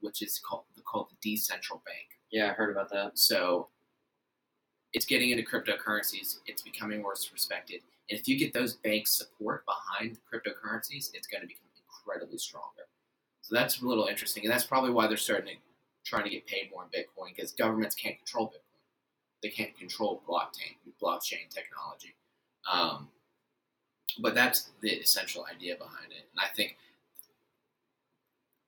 [0.00, 2.08] which is called called the decentral bank.
[2.30, 3.18] Yeah, I heard about that.
[3.18, 3.68] So
[4.92, 6.38] it's getting into cryptocurrencies.
[6.46, 7.80] It's becoming more respected.
[8.10, 12.88] And if you get those banks' support behind cryptocurrencies, it's going to become incredibly stronger.
[13.42, 14.44] So that's a little interesting.
[14.44, 15.60] And that's probably why they're starting to
[16.04, 18.69] trying to get paid more in Bitcoin because governments can't control Bitcoin.
[19.42, 22.14] They can't control blockchain blockchain technology.
[22.70, 23.08] Um,
[24.20, 26.28] but that's the essential idea behind it.
[26.32, 26.76] And I think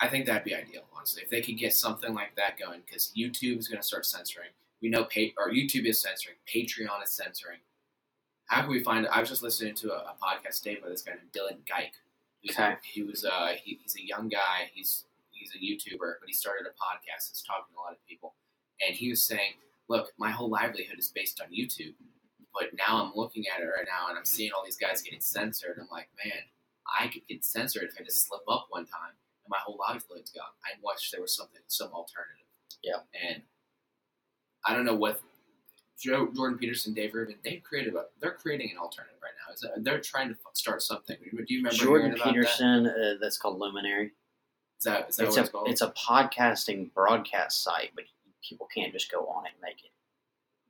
[0.00, 3.12] I think that'd be ideal, honestly, if they could get something like that going, because
[3.16, 4.48] YouTube is going to start censoring.
[4.82, 6.34] We know pay, or YouTube is censoring.
[6.52, 7.58] Patreon is censoring.
[8.46, 9.06] How can we find?
[9.06, 11.92] I was just listening to a, a podcast today by this guy named Dylan Geick.
[12.40, 12.74] He's, Okay.
[12.82, 14.70] He was uh, he, he's a young guy.
[14.74, 17.98] He's he's a YouTuber, but he started a podcast He's talking to a lot of
[18.08, 18.34] people.
[18.84, 19.52] And he was saying,
[19.92, 21.94] "Look, my whole livelihood is based on YouTube,
[22.54, 25.20] but now I'm looking at it right now, and I'm seeing all these guys getting
[25.20, 25.78] censored.
[25.80, 26.42] I'm like, man,
[26.98, 30.30] I could get censored if I just slip up one time, and my whole livelihood's
[30.30, 30.54] gone.
[30.64, 32.46] I wish there was something, some alternative.
[32.82, 33.04] Yeah.
[33.30, 33.42] And
[34.66, 35.20] I don't know what
[35.98, 37.94] Joe Jordan Peterson, Dave Rubin, they've created.
[37.94, 39.54] A, they're creating an alternative right now.
[39.54, 41.16] Is that, they're trying to start something.
[41.20, 42.34] Do you remember Jordan about that?
[42.34, 44.12] Peterson, uh, that's called Luminary.
[44.78, 45.68] Is that is that It's what a it's called?
[45.68, 48.04] it's a podcasting broadcast site, but
[48.46, 49.90] people can't just go on it and make it.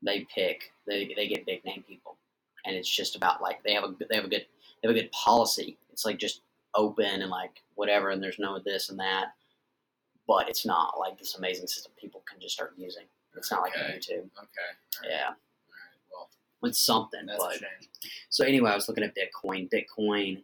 [0.04, 2.16] They pick they they get big name people,
[2.64, 4.46] and it's just about like they have a they have a good
[4.82, 5.78] they have a good policy.
[5.92, 6.42] It's like just
[6.74, 9.34] open and like whatever, and there's no this and that.
[10.26, 13.04] But it's not like this amazing system people can just start using.
[13.36, 14.10] It's not like YouTube.
[14.38, 14.70] okay.
[15.02, 15.10] Right.
[15.10, 15.98] Yeah, All right.
[16.12, 16.28] Well,
[16.64, 17.26] it's something.
[17.26, 18.10] that's but a shame.
[18.28, 19.68] So anyway, I was looking at Bitcoin.
[19.70, 20.42] Bitcoin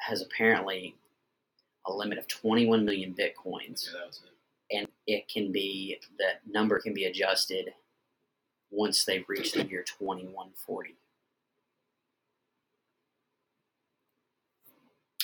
[0.00, 0.94] has apparently
[1.86, 4.35] a limit of 21 million bitcoins, Yeah, that was it.
[4.70, 7.72] And it can be that number can be adjusted
[8.70, 10.96] once they reach the year 2140.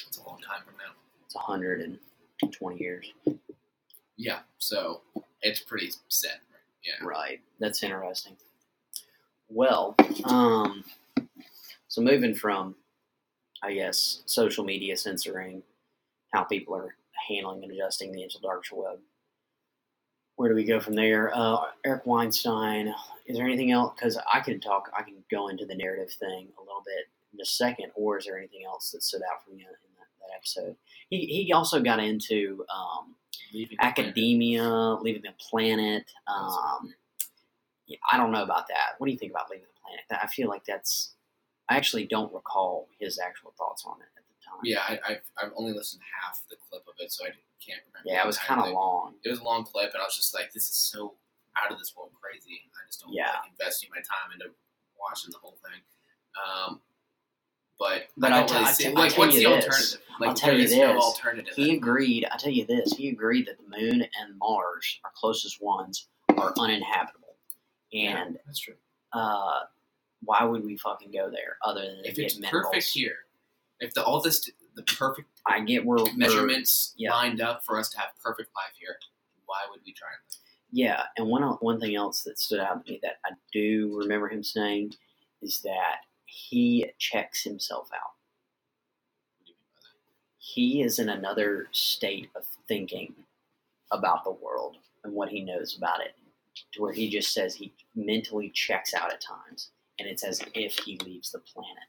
[0.07, 0.93] It's a long time from now.
[1.25, 3.13] It's 120 years.
[4.17, 4.41] Yeah.
[4.59, 5.03] So
[5.41, 6.41] it's pretty set.
[6.51, 6.85] Right?
[6.85, 7.07] Yeah.
[7.07, 7.41] Right.
[7.59, 8.37] That's interesting.
[9.49, 10.85] Well, um,
[11.89, 12.75] so moving from,
[13.63, 15.63] I guess, social media censoring,
[16.33, 16.95] how people are
[17.29, 18.99] handling and adjusting the dark web.
[20.37, 21.31] Where do we go from there?
[21.35, 22.95] Uh, Eric Weinstein.
[23.27, 23.93] Is there anything else?
[23.95, 24.91] Because I can talk.
[24.97, 27.93] I can go into the narrative thing a little bit in a second.
[27.95, 30.77] Or is there anything else that stood out for you in that, that episode?
[31.11, 33.15] He he also got into um,
[33.53, 33.99] Leaving the planet.
[33.99, 34.69] academia,
[35.03, 36.11] leaving the planet.
[36.27, 36.95] Um,
[37.87, 38.95] yeah, I don't know about that.
[38.99, 40.25] What do you think about leaving the planet?
[40.25, 41.13] I feel like that's.
[41.69, 44.09] I actually don't recall his actual thoughts on it
[44.53, 44.61] time.
[44.65, 47.29] Yeah, I, I've, I've only listened to half the clip of it, so I
[47.65, 48.05] can't remember.
[48.11, 49.15] Yeah, it was kind of long.
[49.25, 51.15] It was a long clip, and I was just like, "This is so
[51.57, 53.29] out of this world crazy." I just don't Yeah.
[53.43, 54.47] like investing my time into
[55.01, 55.81] watching the whole thing.
[56.39, 56.81] Um,
[57.79, 59.65] but, But I don't t- really see t- I like tell what's you the this.
[59.67, 60.01] alternative.
[60.21, 61.03] Like I'll tell you there is no this.
[61.05, 61.55] alternative.
[61.57, 62.27] He agreed.
[62.31, 62.93] I tell you this.
[62.97, 67.35] He agreed that the moon and Mars, our closest ones, are uninhabitable.
[67.93, 68.75] And that's true.
[69.13, 69.63] uh,
[70.25, 72.67] why would we fucking go there other than If it's minerals?
[72.67, 73.17] perfect here,
[73.83, 77.13] if the all this the perfect I get where we're- measurements yeah.
[77.13, 78.97] lined up for us to have perfect life here,
[79.47, 80.39] why would we try and live?
[80.71, 84.29] Yeah, and one one thing else that stood out to me that I do remember
[84.29, 84.95] him saying
[85.43, 88.15] is that he checks himself out.
[89.39, 89.99] What do you mean by that?
[90.39, 93.15] He is in another state of thinking
[93.91, 96.15] about the world and what he knows about it,
[96.73, 100.79] to where he just says he mentally checks out at times, and it's as if
[100.79, 101.85] he leaves the planet.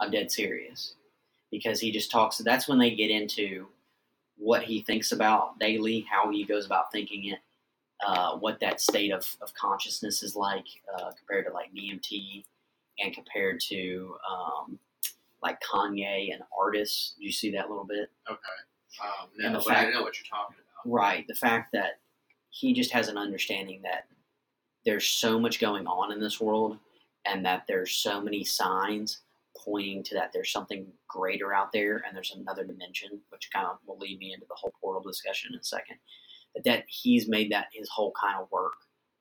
[0.00, 0.94] I'm dead serious
[1.50, 2.38] because he just talks.
[2.38, 3.66] That's when they get into
[4.36, 7.38] what he thinks about daily, how he goes about thinking it,
[8.04, 10.64] uh, what that state of, of consciousness is like
[10.98, 12.44] uh, compared to like DMT
[12.98, 14.78] and compared to um,
[15.42, 17.14] like Kanye and artists.
[17.18, 18.10] Do you see that a little bit?
[18.28, 18.38] Okay.
[19.02, 20.90] Um, And no, the but I know what you're talking about.
[20.90, 21.26] Right.
[21.26, 22.00] The fact that
[22.48, 24.06] he just has an understanding that
[24.84, 26.78] there's so much going on in this world
[27.26, 29.20] and that there's so many signs
[29.56, 33.78] pointing to that there's something greater out there and there's another dimension, which kind of
[33.86, 35.96] will lead me into the whole portal discussion in a second.
[36.54, 38.74] But that he's made that his whole kind of work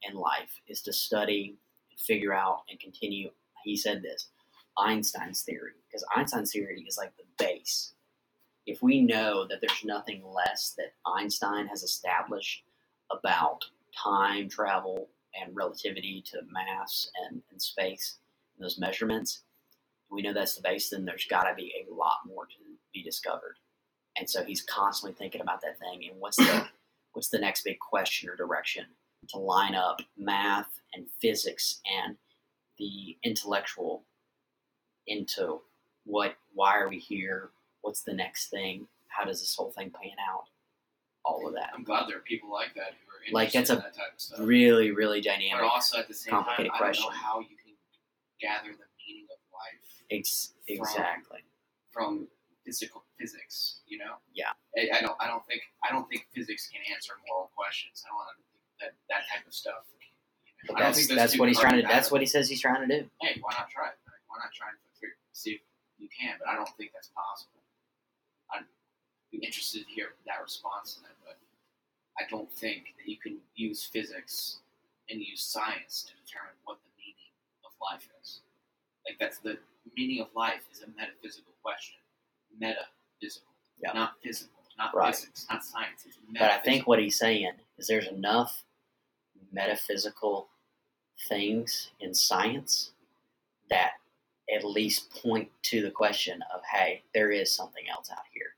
[0.08, 1.58] in life is to study,
[1.98, 3.30] figure out, and continue.
[3.64, 4.30] He said this
[4.78, 7.94] Einstein's theory, because Einstein's theory is like the base
[8.70, 12.64] if we know that there's nothing less that Einstein has established
[13.12, 13.66] about
[13.98, 18.18] time travel and relativity to mass and, and space
[18.56, 19.42] and those measurements,
[20.12, 22.56] we know that's the base, then there's got to be a lot more to
[22.94, 23.56] be discovered.
[24.18, 26.68] And so he's constantly thinking about that thing and what's the
[27.14, 28.86] what's the next big question or direction
[29.30, 32.16] to line up math and physics and
[32.78, 34.06] the intellectual
[35.08, 35.62] into
[36.06, 37.50] what why are we here?
[37.82, 38.88] What's the next thing?
[39.08, 40.44] How does this whole thing pan out?
[41.26, 41.70] All of that.
[41.76, 43.94] I'm glad there are people like that who are interested Like, that's in a that
[43.96, 44.40] type of stuff.
[44.42, 45.62] Really, really dynamic.
[45.62, 47.06] but also at the same time, I don't question.
[47.06, 47.76] know how you can
[48.40, 48.89] gather the meaning of life
[50.12, 51.40] Ex- exactly.
[51.92, 52.28] from
[52.66, 53.82] physical physics.
[53.88, 54.18] You know?
[54.34, 54.54] Yeah.
[54.78, 55.18] I, I don't.
[55.20, 55.62] I don't think.
[55.84, 58.04] I don't think physics can answer moral questions.
[58.06, 59.86] I don't think that that type of stuff.
[59.90, 61.88] You know, But that's that's what he's trying to.
[61.88, 63.08] That's what he says he's trying to do.
[63.22, 63.98] Hey, why not try it?
[64.06, 64.80] Like, why not try and
[65.34, 65.62] see if
[65.98, 66.36] you can?
[66.40, 67.64] But I don't think that's possible.
[68.52, 68.66] I'd
[69.32, 71.38] be interested to hear that response to that, but
[72.20, 74.60] I don't think that you can use physics
[75.10, 77.34] and use science to determine what the meaning
[77.66, 78.42] of life is.
[79.08, 79.58] Like that's the
[79.96, 81.96] meaning of life is a metaphysical question.
[82.60, 83.54] Metaphysical.
[83.82, 83.94] Yeah.
[83.94, 84.56] Not physical.
[84.78, 85.14] Not Right.
[85.16, 85.46] physics.
[85.50, 86.06] Not science.
[86.06, 88.64] It's But I think what he's saying is there's enough
[89.52, 90.50] metaphysical
[91.28, 92.92] things in science
[93.70, 93.94] that
[94.54, 98.56] at least point to the question of, hey, there is something else out here.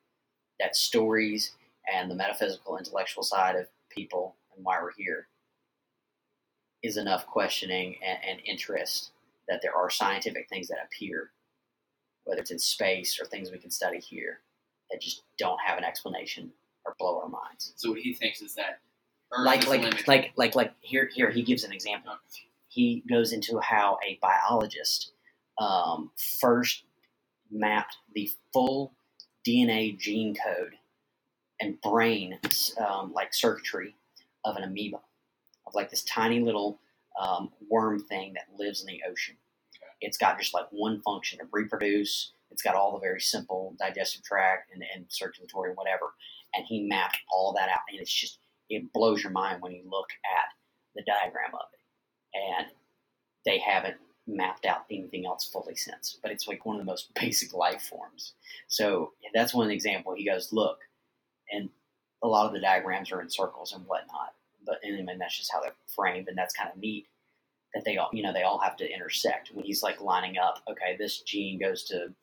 [0.60, 1.56] That stories
[1.92, 5.28] and the metaphysical, intellectual side of people and why we're here
[6.82, 9.12] is enough questioning and, and interest
[9.52, 11.32] that there are scientific things that appear,
[12.26, 14.42] whether it's in space or things we can study here,
[14.92, 16.52] that just don't have an explanation
[16.86, 18.80] or blow our minds So what he thinks is that
[19.34, 20.08] Earth like is like limited.
[20.10, 22.14] like like like here here he gives an example
[22.70, 25.14] he goes into how a biologist
[25.60, 26.12] um,
[26.42, 26.86] first
[27.52, 28.94] mapped the full
[29.48, 30.76] dna gene code
[31.62, 32.40] and brain
[32.80, 33.96] um, like circuitry
[34.46, 35.00] of an amoeba
[35.68, 36.80] of like this tiny little
[37.22, 39.36] um, worm thing that lives in the ocean.
[40.02, 42.34] It's got just like one function to reproduce.
[42.50, 46.14] It's got all the very simple digestive tract and, and circulatory and whatever.
[46.54, 49.84] And he mapped all that out and it's just it blows your mind when you
[49.86, 50.50] look at
[50.96, 51.80] the diagram of it.
[52.34, 52.68] And
[53.46, 56.18] they haven't mapped out anything else fully since.
[56.22, 58.34] But it's like one of the most basic life forms.
[58.68, 60.14] So that's one example.
[60.16, 60.80] He goes look
[61.52, 61.70] and
[62.24, 64.34] a lot of the diagrams are in circles and whatnot.
[64.66, 67.08] But and, mean, that's just how they're framed and that's kind of neat
[67.74, 69.52] that they all you know they all have to intersect.
[69.54, 72.14] When he's like lining up okay this gene goes to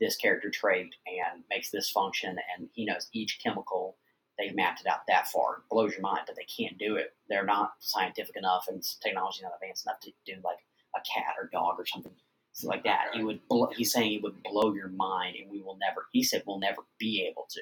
[0.00, 3.96] this character trait and makes this function and he knows each chemical
[4.38, 5.56] they've mapped it out that far.
[5.58, 7.14] It blows your mind but they can't do it.
[7.28, 10.58] They're not scientific enough and technology not advanced enough to do like
[10.96, 12.12] a cat or dog or something
[12.52, 13.06] something like that.
[13.18, 13.40] It would
[13.76, 16.82] he's saying it would blow your mind and we will never he said we'll never
[16.98, 17.60] be able to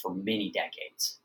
[0.00, 1.20] for many decades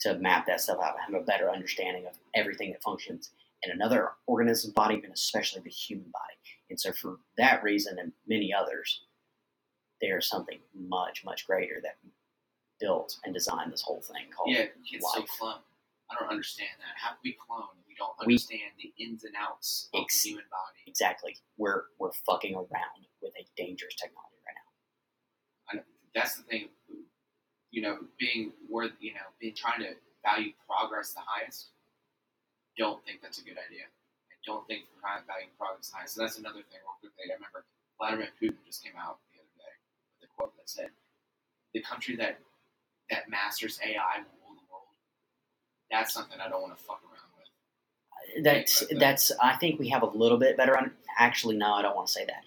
[0.00, 3.30] to map that stuff out and have a better understanding of everything that functions
[3.62, 6.38] in another organism's body and especially the human body
[6.70, 9.02] and so for that reason and many others
[10.00, 11.96] there's something much much greater that
[12.80, 15.28] built and designed this whole thing called Yeah, still life.
[15.38, 15.60] clone.
[16.10, 16.96] I don't understand that.
[16.96, 20.22] How can we clone if we don't We- understand the ins and outs of Ex-
[20.22, 20.80] the human body?
[20.86, 25.82] exactly we're we're fucking around with a dangerous technology right now
[26.14, 26.68] That's the thing.
[27.70, 29.94] You know, being worth, you know, being trying to
[30.24, 31.68] value progress the highest.
[32.80, 33.84] Don't think that's a good idea.
[34.32, 36.16] I don't think trying to value the highest.
[36.16, 36.80] So that's another thing.
[36.80, 37.68] Real quickly, I remember
[38.00, 39.74] Vladimir Putin just came out the other day
[40.16, 40.88] with a quote that said,
[41.76, 42.40] "The country that
[43.12, 44.88] that masters AI will rule the world."
[45.92, 48.44] That's something I don't want to fuck around with.
[48.44, 51.96] that's that's i think we have a little bit better on actually no i don't
[51.96, 52.42] want to say that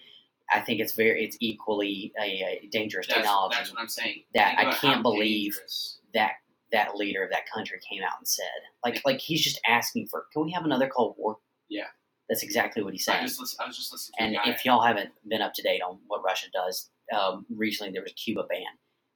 [0.53, 4.23] i think it's very it's equally a, a dangerous That's, technology that's what I'm saying.
[4.33, 6.33] that I can't believe dangerous- that
[6.73, 8.45] that leader of that country came out and said
[8.83, 11.37] like like he's just asking for can we have another cold war
[11.69, 11.87] Yeah.
[12.29, 14.81] that's exactly what he's I, saying just listen, I was just listening and if y'all
[14.83, 18.43] haven't been up to date on what russia does um, recently there was a cuba
[18.49, 18.65] ban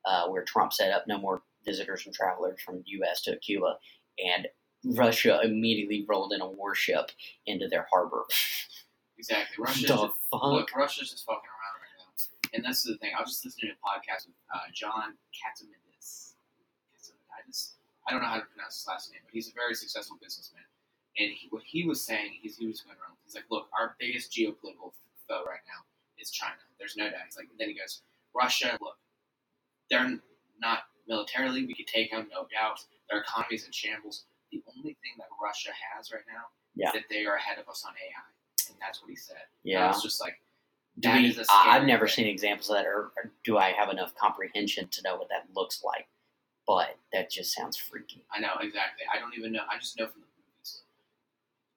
[0.06, 3.76] uh, where trump set up no more visitors and travelers from us to cuba
[4.24, 4.48] and
[4.96, 7.12] russia immediately rolled in a warship
[7.46, 8.24] into their harbor
[9.17, 12.54] exactly, Russia's the just, fuck look, Russia's just fucking around right now.
[12.54, 13.12] And that's the thing.
[13.17, 15.87] I was just listening to a podcast with uh, John Catsimatidis.
[18.08, 20.63] I don't know how to pronounce his last name, but he's a very successful businessman.
[21.19, 23.17] And he, what he was saying, he's, he was going around.
[23.25, 24.93] He's like, "Look, our biggest geopolitical
[25.27, 25.81] foe right now
[26.19, 26.56] is China.
[26.79, 28.02] There's no doubt." He's like, then he goes,
[28.35, 28.98] "Russia, look,
[29.89, 30.19] they're
[30.62, 31.65] not militarily.
[31.65, 32.79] We could take them, no doubt.
[33.10, 34.25] Their economy's in shambles.
[34.52, 36.45] The only thing that Russia has right now
[36.75, 36.87] Yeah.
[36.89, 39.41] is that they are ahead of us on AI, and that's what he said.
[39.63, 40.39] Yeah It's just like,
[41.04, 42.25] we, is a I- I've never thing.
[42.25, 45.48] seen examples of that, or, or do I have enough comprehension to know what that
[45.56, 46.08] looks like?
[46.68, 48.24] But that just sounds freaky.
[48.32, 49.06] I know exactly.
[49.13, 49.63] I don't even know.
[49.72, 50.82] I just know from the movies.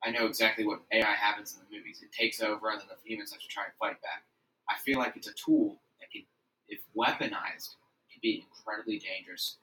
[0.03, 2.03] I know exactly what AI happens in the movies.
[2.03, 4.25] It takes over, and then the humans have to try and fight back.
[4.69, 6.23] I feel like it's a tool that can,
[6.69, 7.77] if weaponized,
[8.11, 9.59] can be incredibly dangerous.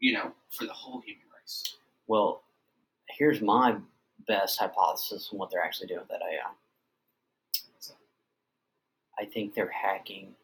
[0.00, 1.76] You know, for the whole human race.
[2.06, 2.42] Well,
[3.08, 3.76] here's my
[4.28, 6.52] best hypothesis on what they're actually doing with that AI.
[9.18, 10.34] I think they're hacking,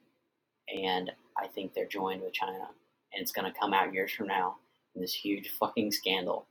[0.74, 2.68] and I think they're joined with China,
[3.12, 4.56] and it's going to come out years from now
[4.94, 6.46] in this huge fucking scandal,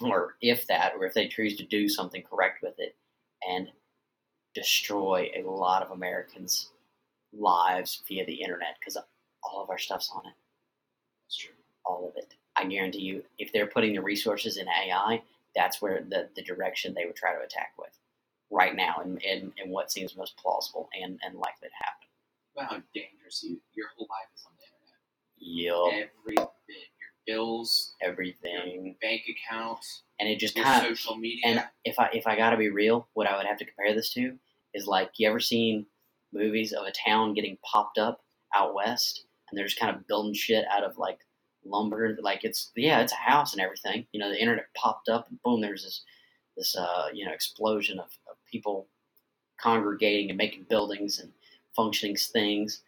[0.00, 2.96] or if that, or if they choose to do something correct with it,
[3.48, 3.68] and
[4.54, 6.70] destroy a lot of Americans'
[7.32, 8.96] lives via the internet because
[9.42, 10.34] all of our stuff's on it,
[11.24, 11.54] that's true.
[11.84, 12.34] all of it.
[12.56, 15.22] I guarantee you, if they're putting the resources in AI,
[15.54, 17.96] that's where the, the direction they would try to attack with
[18.50, 22.08] right now and, and, and what seems most plausible and, and likely to happen.
[22.56, 24.52] About how dangerous you, your whole life is on
[25.40, 25.92] Yup.
[25.92, 28.96] Every bit, your bills, your everything.
[29.00, 31.40] bank accounts, And it just your kind of social media.
[31.46, 34.12] and if I if I gotta be real, what I would have to compare this
[34.14, 34.38] to
[34.74, 35.86] is like you ever seen
[36.32, 38.22] movies of a town getting popped up
[38.54, 41.18] out west and they're just kind of building shit out of like
[41.64, 45.26] lumber like it's yeah it's a house and everything you know the internet popped up
[45.28, 46.02] and boom there's this
[46.56, 48.86] this uh you know explosion of, of people
[49.60, 51.32] congregating and making buildings and
[51.74, 52.82] functioning things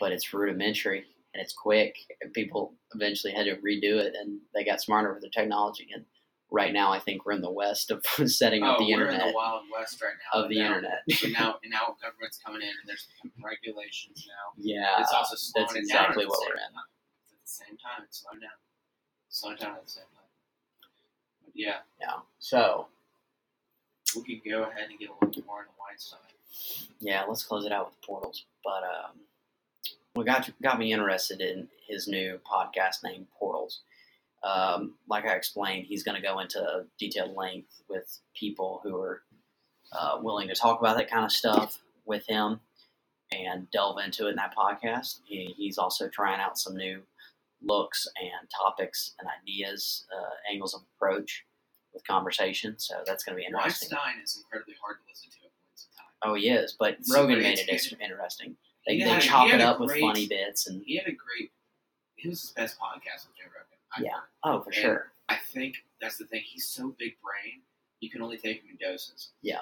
[0.00, 1.04] but it's rudimentary
[1.36, 5.22] and it's quick and people eventually had to redo it and they got smarter with
[5.22, 6.04] the technology and
[6.50, 9.14] right now I think we're in the west of setting oh, up the we're in
[9.14, 10.42] internet the wild west right now.
[10.42, 11.02] of the now, internet.
[11.10, 13.06] So now, and now government's coming in, and there's
[13.44, 14.54] regulations now.
[14.56, 16.72] yeah, it's also slowing that's down exactly what we're in.
[16.72, 16.88] time.
[17.32, 18.58] At the same time, it's slowing down.
[19.28, 20.30] Slowing down at the same time.
[21.44, 22.22] But yeah, Yeah.
[22.38, 22.86] So
[24.16, 26.18] we can go ahead and get a little more on the white side.
[27.00, 28.44] yeah, let's close it out with portals.
[28.64, 29.20] But um,
[30.16, 33.82] what got got me interested in his new podcast named Portals.
[34.42, 39.22] Um, like I explained, he's going to go into detailed length with people who are
[39.92, 42.60] uh, willing to talk about that kind of stuff with him
[43.32, 45.20] and delve into it in that podcast.
[45.24, 47.02] He, he's also trying out some new
[47.62, 51.44] looks and topics and ideas, uh, angles of approach
[51.92, 52.74] with conversation.
[52.78, 53.88] So that's going to be interesting.
[53.90, 56.30] Weinstein is incredibly hard to listen to at points in time.
[56.30, 57.68] Oh, he is, but Rogan made it
[58.00, 58.56] interesting.
[58.86, 61.50] They, He they chop it up with funny bits, and He had a great.
[62.16, 63.78] He was his best podcast with Joe Rogan.
[63.96, 64.12] I Yeah.
[64.20, 64.28] heard.
[64.44, 66.42] oh, for And- sure, I think that's the thing.
[66.44, 67.62] He's so big brain,
[68.00, 69.30] you can only take him in doses.
[69.42, 69.60] Yeah.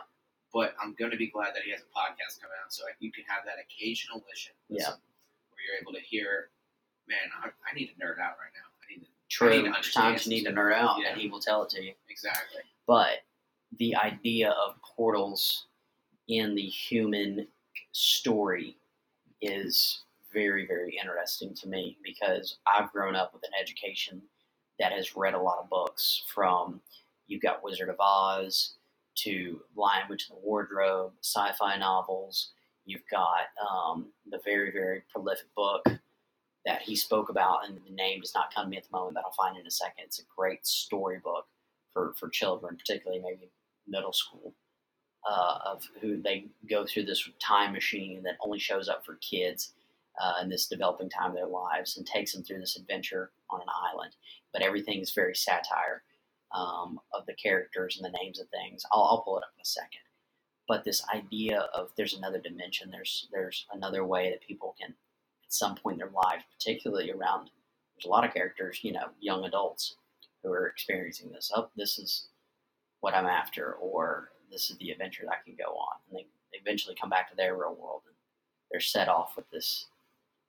[0.53, 3.11] But I'm going to be glad that he has a podcast coming out, so you
[3.11, 4.53] can have that occasional listen.
[4.69, 4.91] Yeah.
[4.91, 6.51] Where you're able to hear,
[7.09, 8.69] man, I, I need to nerd out right now.
[8.83, 9.63] I need to true.
[9.73, 11.09] to times you need to nerd out, Yeah.
[11.13, 11.95] and he will tell it to you.
[12.09, 12.61] exactly.
[12.87, 13.25] But
[13.79, 15.67] the idea of portals
[16.29, 17.49] in the human
[17.93, 18.77] story
[19.47, 24.21] is very, very interesting to me because I've grown up with an education
[24.79, 26.81] that has read a lot of books from
[27.27, 28.75] you've got Wizard of Oz
[29.17, 32.51] to Lion, Witch, and the Wardrobe, sci fi novels.
[32.85, 35.87] You've got um, the very, very prolific book
[36.67, 39.15] that he spoke about, and the name does not come to me at the moment,
[39.15, 40.05] but I'll find it in a second.
[40.07, 41.47] It's a great storybook
[41.93, 43.51] for, for children, particularly maybe
[43.87, 44.55] middle school,
[45.27, 49.73] uh, of who they go through this time machine that only shows up for kids
[50.23, 53.61] uh, in this developing time of their lives and takes them through this adventure on
[53.61, 54.15] an island.
[54.53, 56.03] But everything is very satire
[56.55, 58.85] um, of the characters and the names of things.
[58.93, 60.01] I'll, I'll pull it up in a second.
[60.67, 65.53] But this idea of there's another dimension, there's there's another way that people can, at
[65.53, 67.51] some point in their life, particularly around,
[67.95, 69.97] there's a lot of characters, you know, young adults
[70.43, 71.51] who are experiencing this.
[71.55, 72.29] Oh, this is
[73.01, 75.97] what I'm after, or this is the adventure that can go on.
[76.09, 76.27] And they,
[76.57, 78.15] eventually come back to their real world and
[78.71, 79.87] they're set off with this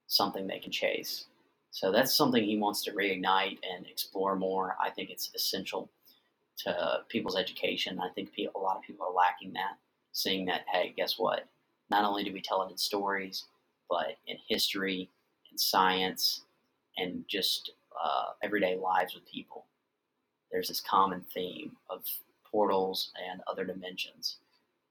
[0.08, 1.26] something they can chase.
[1.72, 4.78] So that's something he wants to reignite and explore more.
[4.82, 5.90] I think it's essential
[6.60, 8.00] to people's education.
[8.00, 9.78] I think a lot of people are lacking that,
[10.14, 11.48] seeing that, hey, guess what?
[11.90, 13.46] Not only do we tell it in stories,
[13.90, 15.10] but in history,
[15.52, 16.44] in science,
[16.98, 19.66] and just uh, everyday lives with people.
[20.52, 22.04] There's this common theme of
[22.56, 24.38] portals and other dimensions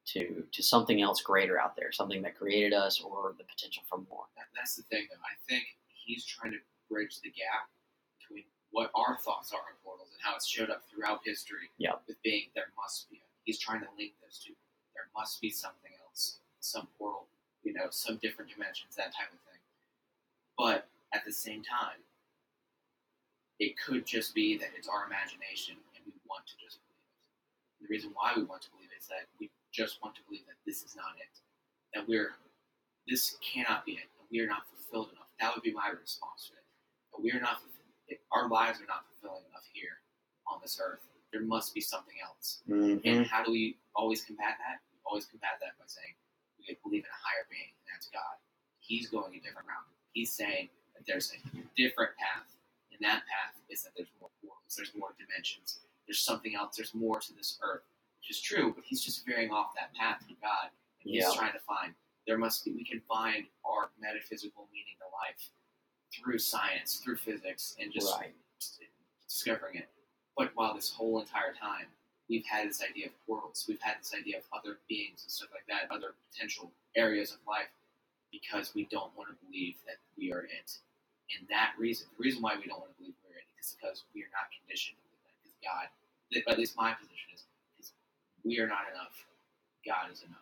[0.04, 3.96] to to something else greater out there, something that created us, or the potential for
[4.10, 4.28] more.
[4.36, 5.24] That, that's the thing, though.
[5.24, 6.58] I think he's trying to
[6.90, 7.72] bridge the gap
[8.20, 11.72] between what our thoughts are on portals and how it's showed up throughout history.
[11.78, 12.02] Yep.
[12.06, 13.22] With being there must be.
[13.44, 14.52] He's trying to link those two.
[14.92, 17.28] There must be something else, some portal,
[17.62, 19.60] you know, some different dimensions, that type of thing.
[20.58, 22.04] But at the same time,
[23.58, 26.83] it could just be that it's our imagination and we want to just.
[27.84, 30.48] The reason why we want to believe it is that we just want to believe
[30.48, 31.36] that this is not it.
[31.92, 32.32] That we're
[33.04, 34.08] this cannot be it.
[34.16, 35.28] That we are not fulfilled enough.
[35.36, 36.64] That would be my response to it.
[37.12, 37.60] That we are not.
[38.32, 40.00] Our lives are not fulfilling enough here
[40.48, 41.04] on this earth.
[41.28, 42.64] There must be something else.
[42.64, 43.04] Mm-hmm.
[43.04, 44.80] And how do we always combat that?
[44.88, 46.16] We always combat that by saying
[46.56, 48.40] we we believe in a higher being, and that's God.
[48.80, 49.88] He's going a different route.
[50.16, 51.38] He's saying that there's a
[51.76, 52.48] different path,
[52.92, 56.94] and that path is that there's more worlds, there's more dimensions, there's something else, there's
[56.94, 57.82] more to this earth,
[58.20, 60.70] which is true, but he's just veering off that path to God,
[61.02, 61.34] and he's Yeah.
[61.34, 61.94] trying to find
[62.26, 65.50] there must be we can find our metaphysical meaning to life
[66.12, 68.34] through science, through physics, and just right.
[69.26, 69.88] discovering it.
[70.36, 71.86] But while this whole entire time,
[72.28, 75.50] we've had this idea of portals, we've had this idea of other beings and stuff
[75.52, 77.68] like that, other potential areas of life,
[78.32, 80.78] because we don't want to believe that we are it.
[81.36, 84.04] And that reason, the reason why we don't want to believe we're it is because
[84.14, 85.36] we are not conditioned to believe that.
[85.42, 85.88] Because God,
[86.52, 87.44] at least my position is,
[87.80, 87.92] is
[88.44, 89.12] we are not enough.
[89.86, 90.38] God is enough.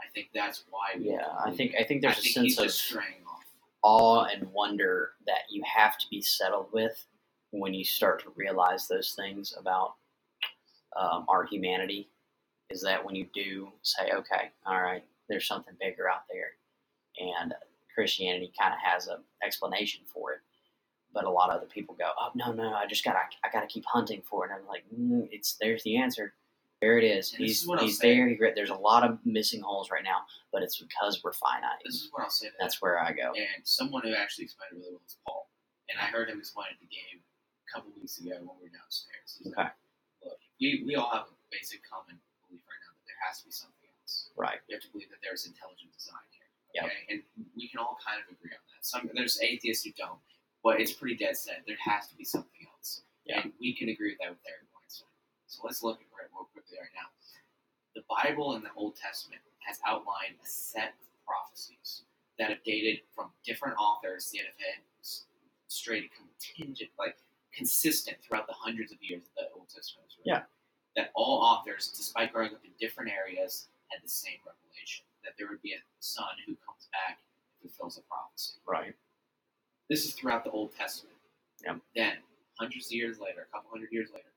[0.00, 1.74] I think that's why we Yeah, I think.
[1.78, 3.44] I think I there's think a sense of straying off.
[3.82, 7.04] awe and wonder that you have to be settled with
[7.50, 9.94] when you start to realize those things about
[10.96, 12.08] um, our humanity.
[12.68, 16.50] Is that when you do say, okay, all right, there's something bigger out there,
[17.18, 17.54] and
[17.94, 20.40] Christianity kind of has an explanation for it.
[21.16, 23.66] But a lot of other people go, oh no, no, I just gotta, I gotta
[23.66, 24.50] keep hunting for it.
[24.52, 26.34] And I'm like, mm, it's there's the answer.
[26.82, 27.32] There it is.
[27.32, 28.54] And he's is he's very great.
[28.54, 31.80] There's a lot of missing holes right now, but it's because we're finite.
[31.82, 32.60] This is what I'll say that.
[32.60, 33.32] That's where I go.
[33.32, 35.48] And someone who actually explained it really well is Paul.
[35.88, 38.76] And I heard him explain it to Gabe a couple weeks ago when we were
[38.76, 39.40] downstairs.
[39.40, 39.72] He's Okay.
[39.72, 39.72] like,
[40.20, 43.48] look, we, we all have a basic common belief right now that there has to
[43.48, 44.28] be something else.
[44.36, 44.60] Right.
[44.68, 46.44] We have to believe that there's intelligent design here.
[46.76, 46.84] Yep.
[46.92, 47.00] Okay?
[47.08, 47.18] And
[47.56, 48.84] we can all kind of agree on that.
[48.84, 50.20] Some there's atheists who don't,
[50.66, 51.62] but it's pretty dead set.
[51.62, 53.06] There has to be something else.
[53.22, 53.42] Yeah.
[53.46, 55.06] And we can agree with that with Eric Weinstein.
[55.46, 57.06] So let's look at it real quickly right now.
[57.94, 62.02] The Bible and the Old Testament has outlined a set of prophecies
[62.42, 65.30] that have dated from different authors that have s-
[65.70, 67.14] straight contingent, like
[67.54, 70.42] consistent throughout the hundreds of years that the Old Testament was written.
[70.42, 70.50] Yeah.
[70.98, 75.46] That all authors, despite growing up in different areas, had the same revelation that there
[75.46, 77.22] would be a son who comes back
[77.62, 78.58] and fulfills a prophecy.
[78.66, 78.94] Right.
[79.88, 81.16] This is throughout the Old Testament.
[81.64, 81.78] Yep.
[81.94, 82.16] Then,
[82.58, 84.30] hundreds of years later, a couple hundred years later,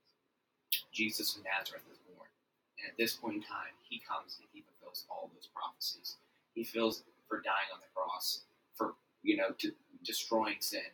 [0.94, 2.30] Jesus of Nazareth is born.
[2.78, 6.18] And at this point in time, he comes and he fulfills all those prophecies.
[6.54, 8.46] He feels for dying on the cross,
[8.76, 8.94] for,
[9.24, 9.72] you know, to
[10.06, 10.86] destroying sin.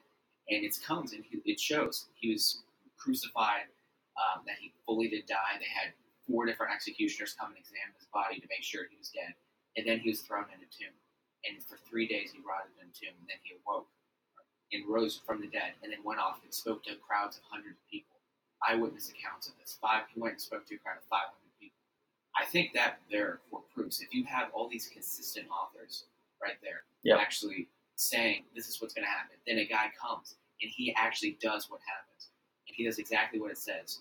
[0.49, 2.07] And it comes and he, it shows.
[2.15, 2.63] He was
[2.97, 3.67] crucified,
[4.15, 5.59] um, that he fully did die.
[5.59, 5.91] They had
[6.27, 9.35] four different executioners come and examine his body to make sure he was dead.
[9.75, 10.95] And then he was thrown in a tomb.
[11.43, 13.13] And for three days he rotted in a tomb.
[13.19, 13.91] And then he awoke
[14.73, 17.77] and rose from the dead, and then went off and spoke to crowds of hundreds
[17.77, 18.17] of people.
[18.67, 19.77] Eyewitness accounts of this.
[19.81, 21.77] Five, he went and spoke to a crowd of 500 people.
[22.37, 26.05] I think that there therefore proves if you have all these consistent authors
[26.41, 27.19] right there, Yep.
[27.19, 31.37] actually saying this is what's going to happen, then a guy comes and he actually
[31.41, 32.29] does what happens,
[32.67, 33.99] and he does exactly what it says.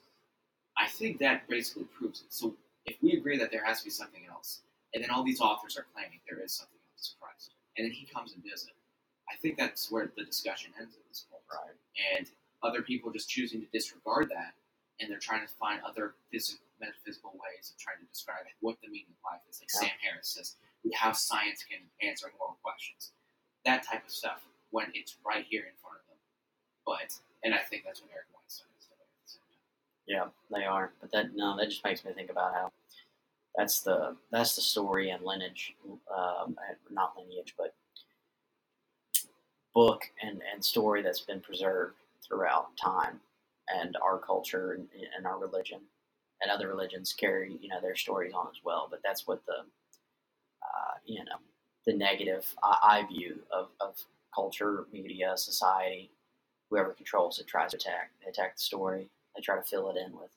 [0.79, 2.33] I think that basically proves it.
[2.33, 2.57] So
[2.87, 4.62] if we agree that there has to be something else,
[4.95, 8.07] and then all these authors are claiming there is something else, Christ, and then he
[8.07, 8.75] comes and does it.
[9.31, 11.43] I think that's where the discussion ends at this point.
[11.51, 12.18] Right.
[12.18, 12.27] And
[12.62, 14.55] other people just choosing to disregard that,
[15.01, 18.89] and they're trying to find other physical, metaphysical ways of trying to describe what the
[18.89, 19.61] meaning of life is.
[19.61, 19.89] Like Yeah.
[19.89, 20.57] Sam Harris says,
[20.95, 23.12] how science can answer moral questions.
[23.64, 26.18] That type of stuff when it's right here in front of them.
[26.85, 29.64] But, and I think that's what Eric Weinstein is doing at the same time.
[30.07, 30.93] Yeah, they are.
[31.01, 32.72] But that no, that just makes me think about how
[33.57, 35.75] that's the that's the story and lineage,
[36.14, 36.57] um,
[36.91, 37.75] not lineage, but
[39.75, 41.95] book and, and story that's been preserved
[42.27, 43.20] throughout time,
[43.68, 45.81] and our culture and, and our religion,
[46.41, 48.89] and other religions carry you know their stories on as well.
[48.91, 49.61] But that's what the
[50.62, 51.39] uh, you know
[51.87, 53.97] the negative I, I view of, of
[54.35, 56.11] culture, media, society,
[56.70, 58.11] whoever controls it tries to attack.
[58.22, 59.09] They attack the story.
[59.37, 60.31] They try to fill it in with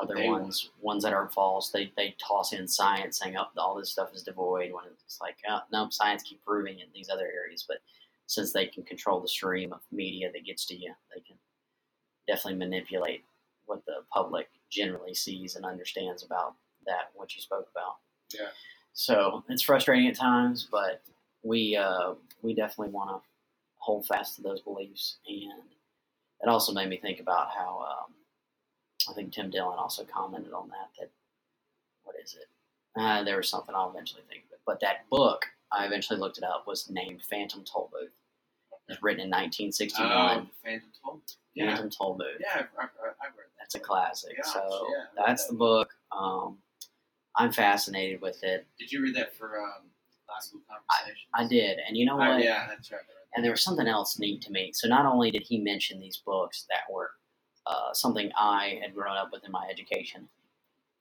[0.00, 1.70] other They ones, ones that are false.
[1.70, 5.36] They they toss in science, saying, "Oh, all this stuff is devoid." When it's like,
[5.48, 7.64] oh, no, science keep proving it in these other areas.
[7.66, 7.78] But
[8.28, 11.36] since they can control the stream of media that gets to you, they can
[12.28, 13.24] definitely manipulate
[13.66, 16.54] what the public generally sees and understands about
[16.86, 17.96] that what you spoke about.
[18.32, 18.50] Yeah.
[18.92, 21.02] So it's frustrating at times, but
[21.42, 23.28] we uh, we definitely want to
[23.78, 25.70] hold fast to those beliefs, and
[26.42, 28.14] it also made me think about how um,
[29.08, 30.90] I think Tim Dillon also commented on that.
[30.98, 31.10] That
[32.02, 32.48] what is it?
[33.00, 36.38] Uh, there was something I'll eventually think of it, but that book I eventually looked
[36.38, 38.10] it up was named Phantom Tollbooth.
[38.88, 40.10] Was written in 1961.
[40.10, 41.20] Oh, Phantom Toll.
[41.54, 42.40] Yeah, Phantom Tollbooth.
[42.40, 43.58] yeah, I've, I've, I've read that.
[43.60, 44.36] That's a classic.
[44.42, 45.90] Gosh, so yeah, that's that the book.
[46.12, 46.58] Um,
[47.36, 48.66] I'm fascinated with it.
[48.78, 49.82] Did you read that for um,
[50.28, 51.28] Last Book Conversation?
[51.34, 52.42] I did, and you know what?
[52.42, 53.00] yeah, that's right.
[53.00, 53.12] I.
[53.34, 54.70] And there was something else neat to me.
[54.72, 57.10] So not only did he mention these books that were
[57.66, 60.26] uh, something I had grown up with in my education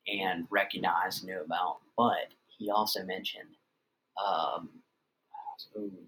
[0.08, 3.56] and recognized, knew about, but he also mentioned
[4.24, 4.70] um,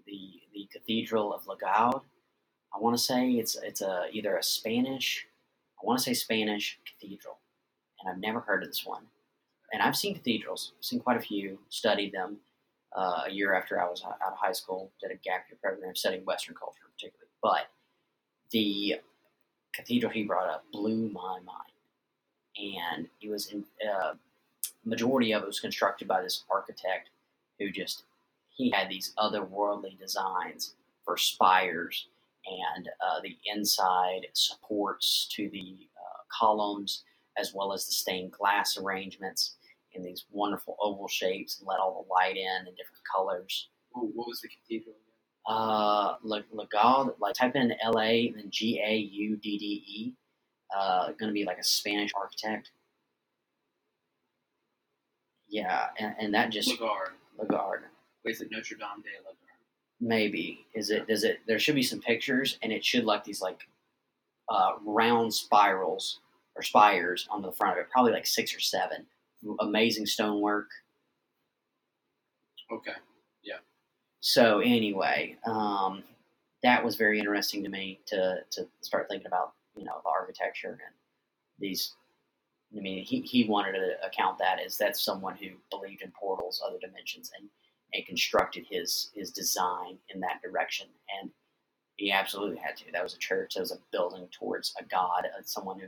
[0.06, 2.02] the the Cathedral of Lagoud.
[2.74, 5.26] I want to say it's it's a either a Spanish,
[5.80, 7.38] I want to say Spanish cathedral,
[8.00, 9.02] and I've never heard of this one.
[9.72, 12.38] And I've seen cathedrals, I've seen quite a few, studied them.
[12.96, 15.94] Uh, a year after I was out of high school, did a gap year program
[15.94, 17.30] studying Western culture, particularly.
[17.40, 17.68] But
[18.50, 18.96] the
[19.72, 21.72] cathedral he brought up blew my mind,
[22.56, 24.14] and it was in uh,
[24.84, 27.10] majority of it was constructed by this architect
[27.58, 28.02] who just
[28.60, 32.08] he had these otherworldly designs for spires
[32.46, 37.04] and uh, the inside supports to the uh, columns
[37.38, 39.56] as well as the stained glass arrangements
[39.92, 43.68] in these wonderful oval shapes and let all the light in in different colors.
[43.92, 45.56] What, what was the cathedral again?
[45.56, 50.14] Uh, Le- Legado, like type in L A then G A U D D E.
[50.76, 52.70] Uh, to be like a Spanish architect.
[55.48, 57.14] Yeah, and, and that just Lagarde.
[57.36, 57.86] Lagarde.
[58.24, 59.36] Wait, is it Notre Dame de Lagarde?
[60.00, 61.06] Maybe is it?
[61.08, 61.40] Does it?
[61.46, 63.60] There should be some pictures, and it should like these like
[64.48, 66.20] uh, round spirals
[66.56, 69.06] or spires on the front of it, probably like six or seven.
[69.60, 70.68] Amazing stonework.
[72.70, 72.92] Okay.
[73.42, 73.58] Yeah.
[74.20, 76.02] So anyway, um,
[76.62, 80.78] that was very interesting to me to to start thinking about you know the architecture
[80.86, 80.94] and
[81.58, 81.94] these.
[82.76, 86.62] I mean, he, he wanted to account that as that's someone who believed in portals,
[86.64, 87.48] other dimensions, and
[87.94, 90.86] and constructed his his design in that direction.
[91.20, 91.30] And
[91.96, 92.84] he absolutely had to.
[92.92, 93.54] That was a church.
[93.54, 95.86] That was a building towards a god, uh, someone who.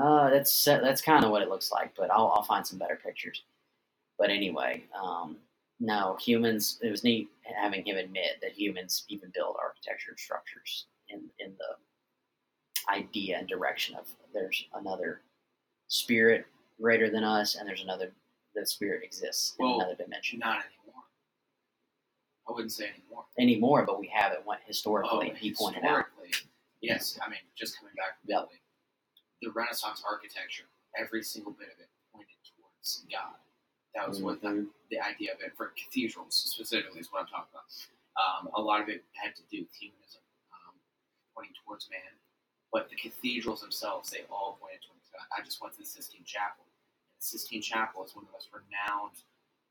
[0.00, 2.98] Uh, that's that's kind of what it looks like, but I'll, I'll find some better
[3.02, 3.42] pictures.
[4.18, 5.36] But anyway, um,
[5.80, 6.78] no humans.
[6.82, 7.28] It was neat
[7.60, 13.48] having him admit that humans even build architecture and structures in in the idea and
[13.48, 15.22] direction of there's another
[15.88, 16.46] spirit
[16.80, 18.12] greater than us, and there's another
[18.54, 20.75] that spirit exists in Well, another dimension Not anymore.
[22.48, 23.24] I wouldn't say anymore.
[23.38, 25.30] anymore, but we have it went historically.
[25.32, 26.06] Oh, he pointed out.
[26.06, 26.30] historically,
[26.80, 28.46] Yes, I mean, just coming back Yep.
[28.48, 28.60] quickly,
[29.42, 33.34] the Renaissance architecture, every single bit of it pointed towards God.
[33.94, 34.70] That was what the, Mhm.
[34.90, 37.88] the idea of it for cathedrals specifically is what I'm talking about.
[38.16, 40.22] Um, a lot of it had to do with humanism,
[40.52, 40.78] um,
[41.34, 42.20] pointing towards man.
[42.72, 45.26] But the cathedrals themselves, they all pointed towards God.
[45.36, 46.64] I just went to the Sistine Chapel.
[47.18, 49.22] The Sistine Chapel is one of the most renowned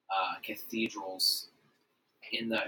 [0.09, 1.49] uh, cathedrals
[2.33, 2.59] in the.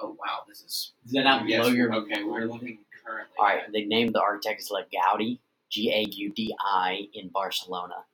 [0.00, 3.36] Oh wow, this is Does that not Yes, blow your okay, we're looking currently.
[3.38, 5.38] All right, at- they named the architect is like Gaudi,
[5.70, 8.04] G A U D I, in Barcelona.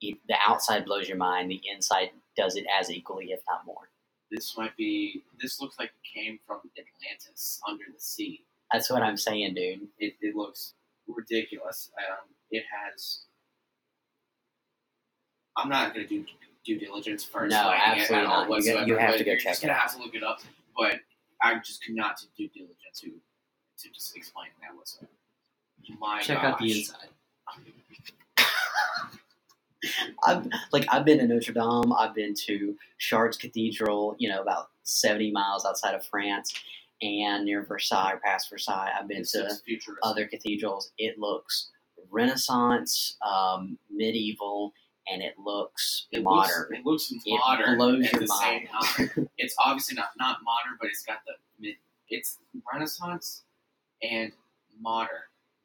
[0.00, 1.50] It, the outside blows your mind.
[1.50, 3.90] The inside does it as equally, if not more.
[4.30, 5.24] This might be.
[5.40, 8.44] This looks like it came from Atlantis under the sea.
[8.72, 9.88] That's what I'm saying, dude.
[9.98, 10.74] It, it looks
[11.08, 11.90] ridiculous.
[11.98, 13.20] Um, it has.
[15.56, 16.24] I'm not going to do
[16.66, 17.52] due diligence first.
[17.52, 18.44] No, like, absolutely not.
[18.44, 20.14] You whatsoever, you have but to go you're check just it gonna have to look
[20.14, 20.40] it up.
[20.76, 21.00] But
[21.42, 25.10] I just could not do due diligence to to just explain that whatsoever.
[26.00, 27.08] My Check out the inside.
[30.26, 31.92] I've like I've been to Notre Dame.
[31.92, 34.16] I've been to Chartres Cathedral.
[34.18, 36.52] You know, about seventy miles outside of France,
[37.02, 38.90] and near Versailles, or past Versailles.
[38.98, 39.58] I've been This to
[40.02, 40.90] other cathedrals.
[40.98, 41.70] It looks
[42.10, 44.72] Renaissance, um, medieval,
[45.08, 46.68] and it looks It modern.
[46.84, 49.10] Looks, it looks It modern blows at your the same mind.
[49.16, 49.28] time.
[49.38, 51.34] It's obviously not not modern, but it's got the.
[52.08, 52.38] It's
[52.72, 53.42] Renaissance
[54.02, 54.30] and
[54.80, 55.08] modern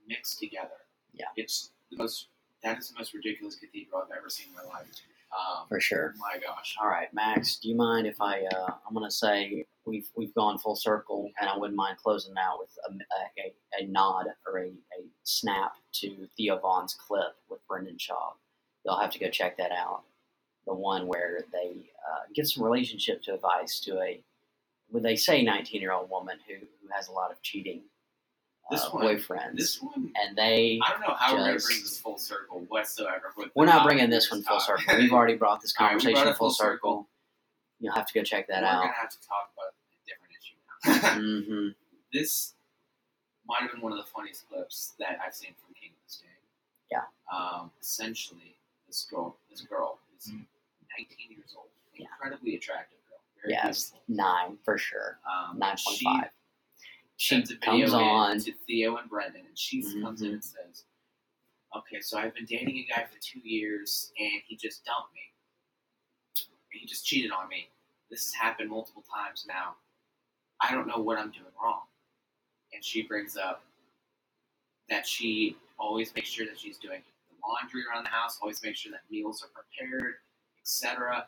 [0.08, 0.70] mixed together.
[1.14, 1.26] Yeah.
[1.36, 2.28] it's the most.
[2.64, 4.88] That is the most ridiculous cathedral I've ever seen in my life.
[5.32, 6.14] Um, For sure.
[6.20, 6.76] my gosh.
[6.82, 7.56] All right, Max.
[7.58, 8.42] Do you mind if I?
[8.54, 12.34] Uh, I'm going to say we've we've gone full circle, and I wouldn't mind closing
[12.38, 17.60] out with a, a, a nod or a, a snap to Theo Von's clip with
[17.68, 18.34] Brendan Schaub.
[18.86, 20.04] You'll have to go check that out.
[20.66, 21.70] The one where they
[22.08, 24.22] uh, give some relationship to advice to a,
[24.92, 27.82] would they say, 19 year old woman who, who has a lot of cheating
[28.70, 30.80] This uh, one- boyfriends, This one, and they.
[30.86, 33.34] I don't know how we're going to bring this full circle whatsoever.
[33.56, 34.96] We're not bringing this one full circle.
[34.98, 36.92] We've already brought this All right, we brought conversation it full full circle.
[36.92, 37.08] circle.
[37.80, 38.82] You'll have to go check that we're out.
[38.82, 41.50] going to have to talk about a different issue now.
[41.60, 41.68] hmm
[42.14, 42.54] this
[43.48, 46.12] might have been one of the funniest clips that I've seen from King and the
[46.12, 46.28] Sting.
[46.92, 47.04] Yeah.
[47.34, 48.56] Um, essentially,
[48.92, 50.46] this girl, this girl is Mhm.
[50.98, 52.08] 19 years old, Yeah.
[52.08, 54.16] incredibly attractive girl, very Yes, beautiful.
[54.16, 55.22] nine for sure.
[55.26, 56.06] Um, Nine point she
[57.16, 58.40] sends a video comes on.
[58.42, 60.84] to Theo and Brendan, and she comes in and says,
[61.74, 65.34] "Okay, so I've been dating a guy for two years, and he just dumped me.
[66.72, 67.70] He just cheated on me.
[68.10, 69.78] This has happened multiple times now.
[70.60, 71.88] I don't know what I'm doing wrong."
[72.74, 73.66] And she brings up
[74.90, 77.11] that she always makes sure that she's doing the
[77.48, 80.16] laundry around the house, always make sure that meals are prepared,
[80.62, 81.28] etc.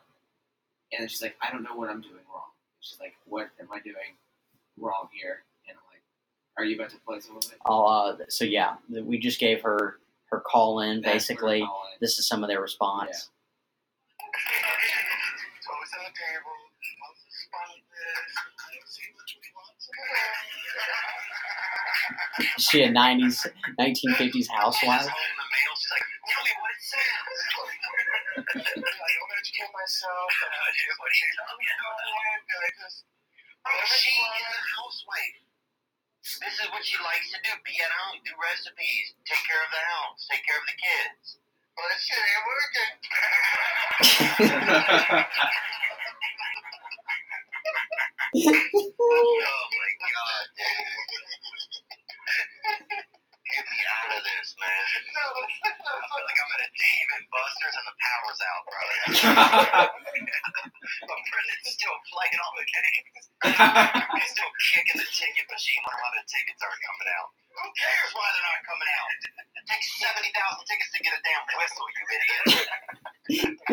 [0.92, 2.50] And then she's like, "I don't know what I'm doing wrong."
[2.80, 4.16] she's like, "What am I doing
[4.76, 6.02] wrong here?" And I'm like,
[6.58, 9.62] "Are you about to play some of it?" I'll, uh, so yeah, we just gave
[9.62, 10.00] her
[10.30, 11.00] her call in.
[11.00, 12.00] That's Basically, what I'm calling it.
[12.00, 13.30] this is some of their response.
[22.58, 23.46] Is she a '90s,
[23.78, 25.08] 1950s housewife?
[36.24, 37.50] This is what she likes to do.
[37.64, 41.36] Be at home, do recipes, take care of the house, take care of the kids.
[41.76, 42.94] Well, that shit ain't working.
[48.98, 50.98] oh my god, dude.
[53.54, 54.82] Get me out of this, man.
[54.90, 58.82] I feel like I'm at a Dave and Buster's and the power's out, bro.
[61.06, 63.22] but Brendan's still playing all the games.
[64.18, 65.78] He's still kicking the ticket machine.
[65.86, 67.30] Wonder why the tickets aren't coming out.
[67.62, 69.08] Who cares why they're not coming out?
[69.22, 70.34] It takes 70,000
[70.66, 72.42] tickets to get a damn whistle, you idiot.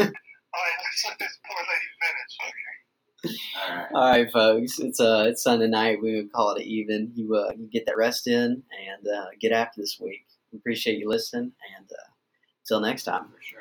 [0.53, 2.33] All right, let's let this poor lady finish.
[2.37, 2.80] Okay.
[3.25, 3.31] All
[3.75, 3.87] right.
[3.93, 4.79] All right, folks.
[4.79, 6.01] It's uh, it's Sunday night.
[6.01, 7.11] We would call it even.
[7.15, 10.25] You uh, you get that rest in and uh, get after this week.
[10.51, 12.11] We appreciate you listening, and uh,
[12.63, 13.25] until next time.
[13.25, 13.60] For sure.